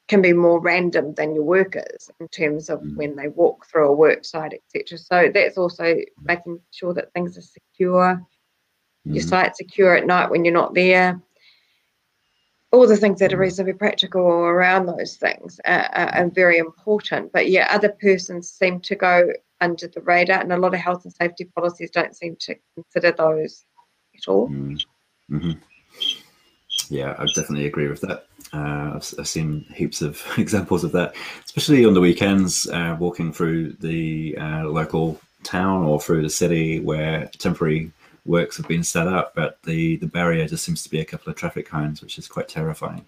[0.07, 2.95] can be more random than your workers in terms of mm.
[2.95, 4.97] when they walk through a work site, etc.
[4.97, 8.21] So that's also making sure that things are secure.
[9.05, 11.21] your site secure at night when you're not there.
[12.71, 17.31] All the things that are reasonably practical around those things are, are, are very important.
[17.31, 19.29] But yeah, other persons seem to go
[19.61, 23.11] under the radar, and a lot of health and safety policies don't seem to consider
[23.11, 23.63] those
[24.15, 24.49] at all.
[24.49, 25.51] Mm-hmm.
[26.89, 28.27] Yeah, I definitely agree with that.
[28.53, 31.15] Uh, I've, I've, seen heaps of examples of that,
[31.45, 36.79] especially on the weekends, uh, walking through the uh, local town or through the city
[36.79, 37.91] where temporary
[38.25, 41.29] works have been set up, but the, the barrier just seems to be a couple
[41.29, 43.05] of traffic cones, which is quite terrifying.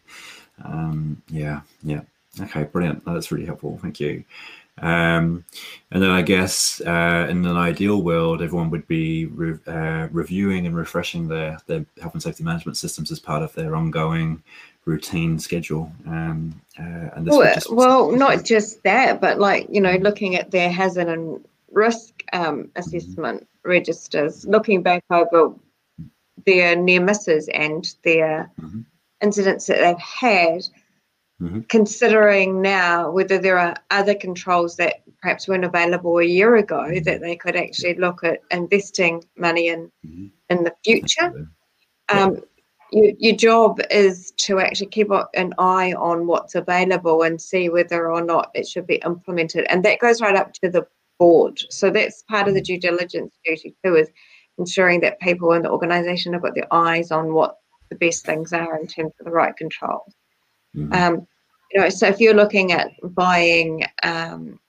[0.64, 2.02] Um, yeah, yeah.
[2.40, 3.06] Okay, brilliant.
[3.06, 3.80] That's really helpful.
[3.82, 4.24] Thank you.
[4.82, 5.46] Um,
[5.92, 10.68] and then I guess uh, in an ideal world, everyone would be re- uh, reviewing
[10.68, 14.44] and refreshing their, their health and safety management systems as part of their ongoing
[14.84, 15.92] routine schedule.
[16.06, 17.74] Um, uh, and well, just...
[17.74, 22.70] well, not just that, but like, you know, looking at their hazard and risk um,
[22.76, 23.70] assessment mm-hmm.
[23.70, 25.54] registers, looking back over
[26.46, 28.82] their near misses and their mm-hmm.
[29.22, 30.68] incidents that they've had
[31.42, 31.62] Mm-hmm.
[31.68, 37.04] Considering now whether there are other controls that perhaps weren't available a year ago mm-hmm.
[37.04, 40.28] that they could actually look at investing money in mm-hmm.
[40.50, 41.50] in the future.
[42.08, 42.42] Um,
[42.92, 48.10] your, your job is to actually keep an eye on what's available and see whether
[48.10, 49.66] or not it should be implemented.
[49.70, 50.88] And that goes right up to the
[51.20, 51.60] board.
[51.70, 52.76] So that's part of the mm-hmm.
[52.76, 54.10] due diligence duty too, is
[54.58, 57.58] ensuring that people in the organisation have got their eyes on what
[57.90, 60.14] the best things are in terms of the right controls.
[60.76, 60.94] Mm-hmm.
[60.94, 61.28] Um,
[61.72, 64.60] you know, so if you're looking at buying um,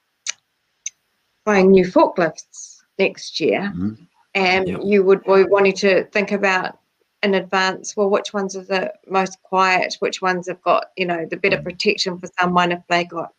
[1.44, 3.94] buying new forklifts next year, mm-hmm.
[4.34, 4.80] and yep.
[4.82, 6.78] you would be wanting to think about
[7.22, 11.26] in advance, well, which ones are the most quiet, which ones have got, you know,
[11.30, 11.64] the better mm-hmm.
[11.64, 13.32] protection for someone if they got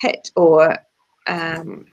[0.00, 0.76] hit, or
[1.26, 1.86] um,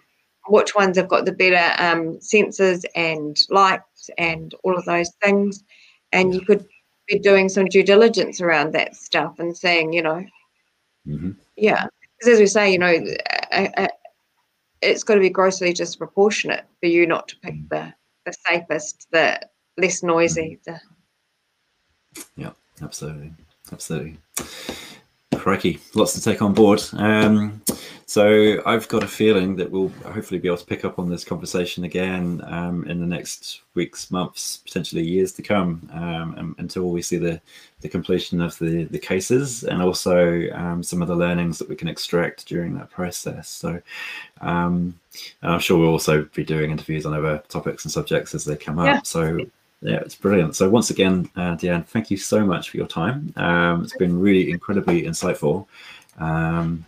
[0.48, 5.64] which ones have got the better um, sensors and lights and all of those things.
[6.12, 6.66] And you could
[7.10, 10.24] be doing some due diligence around that stuff and saying, you know,
[11.08, 11.32] mm-hmm.
[11.58, 11.88] yeah,
[12.18, 12.94] because as we say, you know,
[14.82, 17.94] it's got to be grossly disproportionate for you not to pick the
[18.26, 19.40] the safest, the
[19.78, 20.60] less noisy.
[20.68, 20.80] Mm.
[22.14, 22.24] The...
[22.36, 22.52] Yeah,
[22.82, 23.34] absolutely,
[23.72, 24.18] absolutely.
[25.40, 26.82] Crikey, lots to take on board.
[26.94, 27.62] Um,
[28.06, 31.24] so I've got a feeling that we'll hopefully be able to pick up on this
[31.24, 37.04] conversation again um, in the next weeks, months, potentially years to come, um, until we
[37.04, 37.40] see the,
[37.82, 41.76] the completion of the, the cases and also um, some of the learnings that we
[41.76, 43.48] can extract during that process.
[43.48, 43.80] So
[44.42, 45.00] um,
[45.44, 48.80] I'm sure we'll also be doing interviews on other topics and subjects as they come
[48.80, 48.98] yeah.
[48.98, 49.06] up.
[49.06, 49.40] So
[49.82, 50.56] yeah, it's brilliant.
[50.56, 53.34] So once again, uh, Deanne, thank you so much for your time.
[53.38, 55.68] Um, it's been really incredibly insightful.
[56.18, 56.86] Um,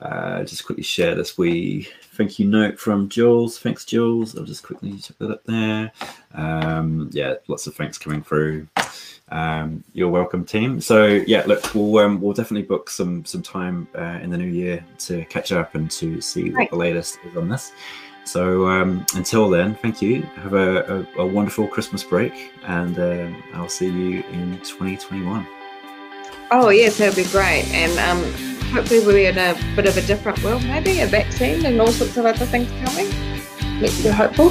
[0.00, 3.58] uh, just quickly share this We thank you note from Jules.
[3.58, 4.36] Thanks, Jules.
[4.36, 5.92] I'll just quickly check that up there.
[6.34, 8.66] Um, yeah, lots of thanks coming through.
[9.30, 10.80] Um, you're welcome, team.
[10.80, 14.48] So yeah, look, we'll um, we'll definitely book some some time uh, in the new
[14.48, 17.72] year to catch up and to see what the latest is on this.
[18.24, 20.22] So um, until then, thank you.
[20.36, 25.46] Have a, a, a wonderful Christmas break, and um, I'll see you in 2021.
[26.52, 27.64] Oh yes, that'd be great.
[27.72, 28.32] And um,
[28.70, 31.92] hopefully we'll be in a bit of a different world, maybe a vaccine and all
[31.92, 33.08] sorts of other things coming.
[33.80, 34.50] Makes you hopeful.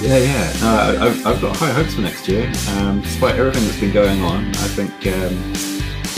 [0.00, 0.52] Yeah, yeah.
[0.60, 2.50] No, I've, I've got high hopes for next year.
[2.70, 5.34] Um, despite everything that's been going on, I think um,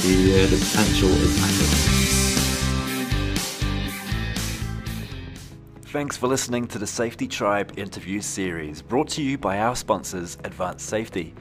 [0.03, 1.90] the uh, the potential is massive.
[5.93, 10.39] Thanks for listening to the Safety Tribe interview series, brought to you by our sponsors,
[10.45, 11.35] Advanced Safety.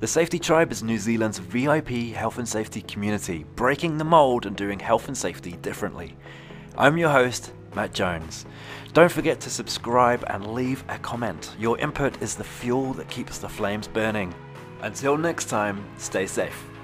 [0.00, 4.54] The Safety Tribe is New Zealand's VIP health and safety community, breaking the mold and
[4.54, 6.14] doing health and safety differently.
[6.76, 8.44] I'm your host, Matt Jones.
[8.92, 11.56] Don't forget to subscribe and leave a comment.
[11.58, 14.34] Your input is the fuel that keeps the flames burning.
[14.82, 16.75] Until next time, stay safe.